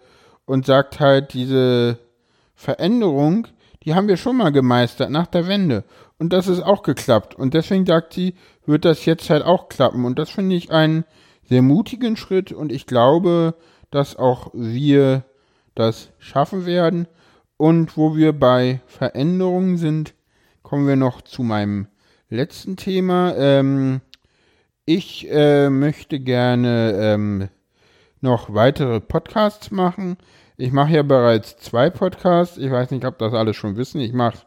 und 0.46 0.66
sagt 0.66 1.00
halt, 1.00 1.34
diese 1.34 1.98
Veränderung, 2.54 3.48
die 3.84 3.94
haben 3.94 4.08
wir 4.08 4.16
schon 4.16 4.36
mal 4.36 4.50
gemeistert 4.50 5.10
nach 5.10 5.26
der 5.26 5.46
Wende. 5.46 5.84
Und 6.18 6.32
das 6.32 6.48
ist 6.48 6.62
auch 6.62 6.82
geklappt. 6.82 7.34
Und 7.34 7.54
deswegen 7.54 7.86
sagt 7.86 8.14
sie, 8.14 8.34
wird 8.64 8.84
das 8.84 9.04
jetzt 9.04 9.30
halt 9.30 9.44
auch 9.44 9.68
klappen. 9.68 10.04
Und 10.04 10.18
das 10.18 10.30
finde 10.30 10.56
ich 10.56 10.72
einen 10.72 11.04
sehr 11.44 11.62
mutigen 11.62 12.16
Schritt. 12.16 12.52
Und 12.52 12.72
ich 12.72 12.86
glaube, 12.86 13.54
dass 13.90 14.16
auch 14.16 14.50
wir 14.54 15.24
das 15.74 16.10
schaffen 16.18 16.66
werden. 16.66 17.06
Und 17.56 17.96
wo 17.96 18.16
wir 18.16 18.32
bei 18.32 18.80
Veränderungen 18.86 19.76
sind, 19.76 20.14
kommen 20.62 20.88
wir 20.88 20.96
noch 20.96 21.22
zu 21.22 21.42
meinem 21.42 21.86
letzten 22.28 22.76
Thema. 22.76 23.34
Ähm, 23.36 24.00
ich 24.86 25.28
äh, 25.30 25.68
möchte 25.68 26.20
gerne 26.20 26.92
ähm, 26.98 27.48
noch 28.20 28.54
weitere 28.54 29.00
Podcasts 29.00 29.70
machen. 29.72 30.16
Ich 30.56 30.72
mache 30.72 30.92
ja 30.92 31.02
bereits 31.02 31.58
zwei 31.58 31.90
Podcasts. 31.90 32.56
Ich 32.56 32.70
weiß 32.70 32.92
nicht, 32.92 33.04
ob 33.04 33.18
das 33.18 33.34
alle 33.34 33.52
schon 33.52 33.76
wissen. 33.76 34.00
Ich 34.00 34.12
mache 34.12 34.46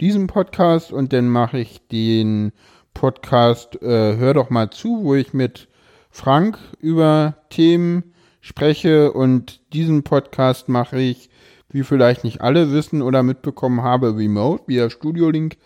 diesen 0.00 0.26
Podcast 0.26 0.92
und 0.92 1.12
dann 1.12 1.28
mache 1.28 1.58
ich 1.58 1.86
den 1.86 2.52
Podcast 2.94 3.80
äh, 3.80 4.16
Hör 4.16 4.34
doch 4.34 4.50
mal 4.50 4.70
zu, 4.70 5.04
wo 5.04 5.14
ich 5.14 5.32
mit 5.32 5.68
Frank 6.10 6.58
über 6.80 7.36
Themen 7.48 8.12
spreche 8.40 9.12
und 9.12 9.60
diesen 9.72 10.02
Podcast 10.02 10.68
mache 10.68 11.00
ich, 11.00 11.30
wie 11.68 11.84
vielleicht 11.84 12.24
nicht 12.24 12.40
alle 12.40 12.72
wissen 12.72 13.02
oder 13.02 13.22
mitbekommen 13.22 13.82
habe, 13.82 14.16
remote 14.16 14.64
via 14.66 14.90
Studio 14.90 15.30
Link. 15.30 15.56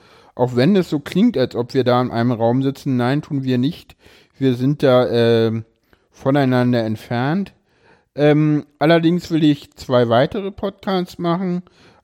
Auch 0.41 0.57
wenn 0.57 0.75
es 0.75 0.89
so 0.89 1.01
klingt, 1.01 1.37
als 1.37 1.55
ob 1.55 1.75
wir 1.75 1.85
da 1.85 2.01
in 2.01 2.11
einem 2.11 2.33
Raum 2.33 2.63
sitzen, 2.63 2.97
nein, 2.97 3.21
tun 3.21 3.45
wir 3.45 3.59
nicht. 3.59 3.95
Wir 4.39 4.55
sind 4.55 4.83
da 4.83 5.05
äh, 5.05 5.63
voneinander 6.11 6.83
entfernt. 6.83 7.53
Ähm, 8.15 8.65
allerdings 8.79 9.31
will 9.31 9.45
ich 9.45 9.75
zwei 9.75 10.09
weitere 10.09 10.51
Podcasts 10.51 11.19
machen. 11.19 11.61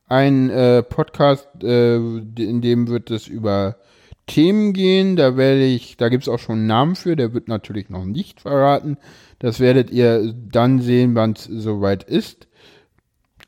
Ein 0.06 0.50
äh, 0.50 0.82
Podcast, 0.82 1.48
äh, 1.62 1.96
in 1.96 2.60
dem 2.60 2.88
wird 2.88 3.10
es 3.10 3.26
über 3.26 3.76
Themen 4.26 4.74
gehen. 4.74 5.16
Da 5.16 5.38
werde 5.38 5.64
ich, 5.64 5.96
da 5.96 6.10
gibt 6.10 6.24
es 6.24 6.28
auch 6.28 6.38
schon 6.38 6.56
einen 6.58 6.66
Namen 6.66 6.94
für, 6.94 7.16
der 7.16 7.32
wird 7.32 7.48
natürlich 7.48 7.88
noch 7.88 8.04
nicht 8.04 8.42
verraten. 8.42 8.98
Das 9.38 9.60
werdet 9.60 9.90
ihr 9.90 10.34
dann 10.34 10.82
sehen, 10.82 11.14
wann 11.14 11.32
es 11.32 11.44
soweit 11.44 12.04
ist. 12.04 12.48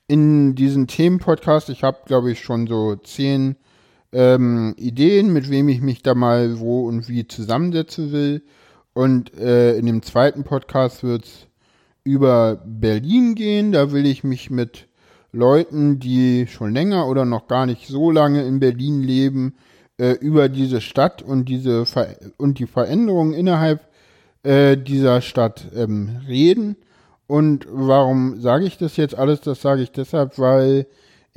In 0.06 0.54
diesem 0.54 0.86
Themenpodcast, 0.86 1.68
ich 1.68 1.82
habe, 1.82 1.98
glaube 2.06 2.32
ich, 2.32 2.40
schon 2.40 2.66
so 2.66 2.96
zehn 2.96 3.56
ähm, 4.12 4.74
Ideen, 4.76 5.32
mit 5.32 5.50
wem 5.50 5.68
ich 5.68 5.80
mich 5.80 6.02
da 6.02 6.14
mal 6.14 6.58
wo 6.60 6.86
und 6.86 7.08
wie 7.08 7.26
zusammensetzen 7.26 8.12
will. 8.12 8.42
Und 8.94 9.36
äh, 9.38 9.76
in 9.76 9.86
dem 9.86 10.02
zweiten 10.02 10.44
Podcast 10.44 11.02
wird 11.02 11.24
es 11.24 11.46
über 12.04 12.62
Berlin 12.64 13.34
gehen. 13.34 13.72
Da 13.72 13.92
will 13.92 14.06
ich 14.06 14.24
mich 14.24 14.50
mit 14.50 14.88
Leuten, 15.32 15.98
die 15.98 16.46
schon 16.46 16.72
länger 16.72 17.06
oder 17.06 17.24
noch 17.24 17.48
gar 17.48 17.66
nicht 17.66 17.86
so 17.86 18.10
lange 18.10 18.44
in 18.44 18.60
Berlin 18.60 19.02
leben, 19.02 19.56
äh, 19.98 20.12
über 20.12 20.48
diese 20.48 20.80
Stadt 20.80 21.22
und 21.22 21.48
diese 21.48 21.84
Ver 21.84 22.16
und 22.38 22.58
die 22.58 22.66
Veränderungen 22.66 23.34
innerhalb 23.34 23.88
äh, 24.42 24.76
dieser 24.76 25.20
Stadt 25.20 25.68
ähm, 25.74 26.20
reden. 26.26 26.76
Und 27.26 27.66
warum 27.70 28.40
sage 28.40 28.64
ich 28.64 28.78
das 28.78 28.96
jetzt 28.96 29.14
alles? 29.14 29.42
Das 29.42 29.60
sage 29.60 29.82
ich 29.82 29.92
deshalb, 29.92 30.38
weil 30.38 30.86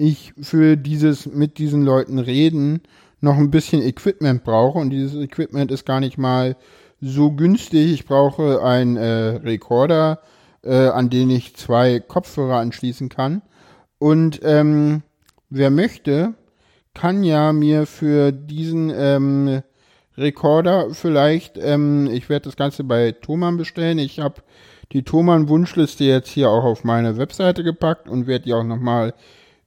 ich 0.02 0.34
für 0.42 0.78
dieses 0.78 1.28
mit 1.28 1.60
diesen 1.60 1.84
Leuten 1.84 2.18
reden 2.18 2.82
noch 3.20 3.38
ein 3.38 3.52
bisschen 3.52 3.84
Equipment 3.84 4.44
brauche 4.44 4.80
und 4.80 4.90
dieses 4.90 5.22
Equipment 5.22 5.72
ist 5.72 5.86
gar 5.86 6.00
nicht 6.00 6.18
mal 6.18 6.58
so 7.00 7.32
günstig. 7.32 7.92
Ich 7.92 8.06
brauche 8.06 8.64
einen 8.64 8.98
äh, 8.98 9.40
Rekorder, 9.44 10.20
äh, 10.64 10.88
an 10.88 11.12
den 11.12 11.30
ich 11.30 11.56
zwei 11.56 12.00
Kopfhörer 12.00 12.58
anschließen 12.58 13.10
kann. 13.10 13.44
Und 14.00 14.42
ähm, 14.44 15.04
wer 15.52 15.70
möchte, 15.70 16.34
kann 16.96 17.24
ja 17.24 17.54
mir 17.54 17.86
für 17.86 18.32
diesen 18.32 18.92
ähm, 18.96 19.62
Rekorder 20.18 20.94
vielleicht, 20.94 21.60
ähm, 21.60 22.10
ich 22.12 22.28
werde 22.28 22.46
das 22.46 22.56
Ganze 22.56 22.84
bei 22.84 23.12
Thomann 23.12 23.58
bestellen. 23.58 24.00
Ich 24.00 24.20
habe 24.20 24.42
die 24.94 25.04
Thomann 25.04 25.48
Wunschliste 25.48 26.06
jetzt 26.06 26.30
hier 26.30 26.50
auch 26.50 26.64
auf 26.64 26.84
meine 26.84 27.18
Webseite 27.18 27.64
gepackt 27.64 28.10
und 28.10 28.26
werde 28.26 28.46
die 28.46 28.54
auch 28.54 28.64
nochmal 28.64 29.14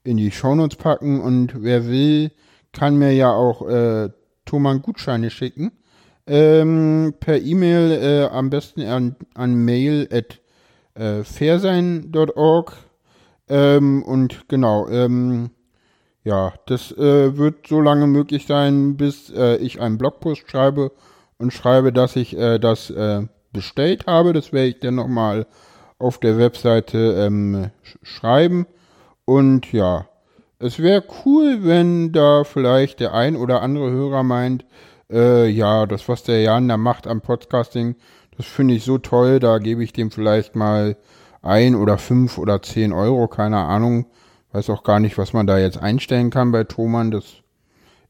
in 0.04 0.18
die 0.18 0.30
Shownotes 0.30 0.76
packen 0.76 1.20
und 1.20 1.62
wer 1.62 1.88
will, 1.88 2.30
kann 2.72 2.96
mir 2.96 3.12
ja 3.12 3.32
auch 3.32 3.66
äh, 3.68 4.10
Thomann 4.44 4.82
Gutscheine 4.82 5.30
schicken. 5.30 5.72
Ähm, 6.26 7.14
per 7.20 7.40
E-Mail 7.40 7.92
äh, 7.92 8.24
am 8.34 8.50
besten 8.50 8.82
an, 8.82 9.16
an 9.34 9.54
mail 9.54 10.08
at 10.10 10.40
äh, 10.94 11.24
fairsein.org. 11.24 12.76
Ähm, 13.48 14.02
und 14.02 14.48
genau, 14.48 14.88
ähm, 14.88 15.50
ja, 16.22 16.54
das 16.66 16.92
äh, 16.92 17.36
wird 17.36 17.66
so 17.66 17.80
lange 17.80 18.06
möglich 18.06 18.46
sein, 18.46 18.96
bis 18.96 19.30
äh, 19.30 19.56
ich 19.56 19.80
einen 19.80 19.98
Blogpost 19.98 20.50
schreibe 20.50 20.92
und 21.36 21.52
schreibe, 21.52 21.92
dass 21.92 22.16
ich 22.16 22.36
äh, 22.36 22.58
das 22.58 22.88
äh, 22.88 23.26
bestellt 23.52 24.06
habe. 24.06 24.32
Das 24.32 24.52
werde 24.52 24.68
ich 24.68 24.80
dann 24.80 24.94
nochmal 24.94 25.46
auf 25.98 26.18
der 26.18 26.38
Webseite 26.38 26.98
ähm, 27.18 27.70
sch 27.82 27.98
schreiben. 28.02 28.66
Und 29.24 29.72
ja, 29.72 30.06
es 30.58 30.78
wäre 30.78 31.04
cool, 31.24 31.60
wenn 31.62 32.12
da 32.12 32.44
vielleicht 32.44 33.00
der 33.00 33.14
ein 33.14 33.36
oder 33.36 33.62
andere 33.62 33.90
Hörer 33.90 34.22
meint, 34.22 34.64
äh, 35.10 35.48
ja, 35.48 35.86
das, 35.86 36.08
was 36.08 36.22
der 36.22 36.42
Jan 36.42 36.68
da 36.68 36.76
macht 36.76 37.06
am 37.06 37.20
Podcasting, 37.20 37.96
das 38.36 38.46
finde 38.46 38.74
ich 38.74 38.84
so 38.84 38.98
toll, 38.98 39.38
da 39.38 39.58
gebe 39.58 39.84
ich 39.84 39.92
dem 39.92 40.10
vielleicht 40.10 40.56
mal 40.56 40.96
ein 41.42 41.74
oder 41.74 41.98
fünf 41.98 42.38
oder 42.38 42.62
zehn 42.62 42.92
Euro, 42.92 43.28
keine 43.28 43.58
Ahnung. 43.58 44.06
Weiß 44.52 44.70
auch 44.70 44.82
gar 44.82 45.00
nicht, 45.00 45.18
was 45.18 45.32
man 45.32 45.46
da 45.46 45.58
jetzt 45.58 45.78
einstellen 45.78 46.30
kann 46.30 46.52
bei 46.52 46.64
Thomann. 46.64 47.10
Das 47.10 47.24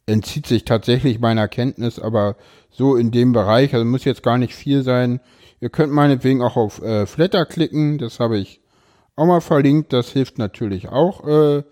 entzieht 0.07 0.47
sich 0.47 0.65
tatsächlich 0.65 1.21
meiner 1.21 1.49
Kenntnis, 1.49 1.99
aber 1.99 2.37
so 2.71 2.97
in 2.97 3.11
dem 3.11 3.33
Bereich, 3.33 3.75
also 3.75 3.85
muss 3.85 4.05
jetzt 4.05 4.23
gar 4.23 4.39
nicht 4.39 4.55
viel 4.55 4.83
sein. 4.83 5.21
Ihr 5.61 5.71
könnt 5.71 5.93
meinetwegen 5.93 6.43
auch 6.43 6.57
auf 6.57 6.83
äh, 6.83 7.07
Flatter 7.07 7.47
klicken, 7.47 7.99
das 7.99 8.21
habe 8.21 8.39
ich 8.39 8.61
auch 9.17 9.27
mal 9.27 9.41
verlinkt. 9.41 9.93
Das 9.93 10.11
hilft 10.11 10.39
natürlich 10.39 10.89
auch, 10.89 11.27
äh, 11.27 11.63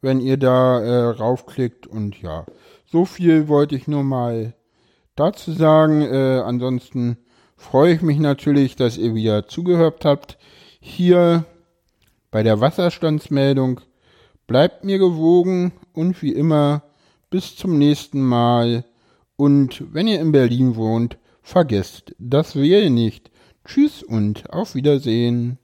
wenn 0.00 0.20
ihr 0.20 0.36
da 0.36 0.80
äh, 0.80 1.10
raufklickt. 1.10 1.86
Und 1.86 2.20
ja, 2.22 2.46
so 2.86 3.04
viel 3.04 3.48
wollte 3.48 3.76
ich 3.76 3.88
nur 3.88 4.04
mal 4.04 4.54
dazu 5.16 5.52
sagen. 5.52 6.02
Äh, 6.02 6.42
ansonsten 6.44 7.18
freue 7.56 7.94
ich 7.94 8.02
mich 8.02 8.18
natürlich, 8.18 8.76
dass 8.76 8.98
ihr 8.98 9.14
wieder 9.14 9.46
zugehört 9.46 10.04
habt. 10.04 10.38
Hier 10.80 11.44
bei 12.30 12.42
der 12.42 12.60
Wasserstandsmeldung 12.60 13.80
bleibt 14.46 14.84
mir 14.84 14.98
gewogen 14.98 15.72
und 15.92 16.22
wie 16.22 16.32
immer 16.32 16.82
bis 17.30 17.56
zum 17.56 17.78
nächsten 17.78 18.20
Mal. 18.20 18.84
Und 19.36 19.84
wenn 19.92 20.06
ihr 20.06 20.20
in 20.20 20.32
Berlin 20.32 20.76
wohnt, 20.76 21.18
vergesst 21.42 22.14
das 22.18 22.56
Wählen 22.56 22.94
nicht. 22.94 23.30
Tschüss 23.64 24.02
und 24.02 24.50
auf 24.52 24.74
Wiedersehen. 24.74 25.58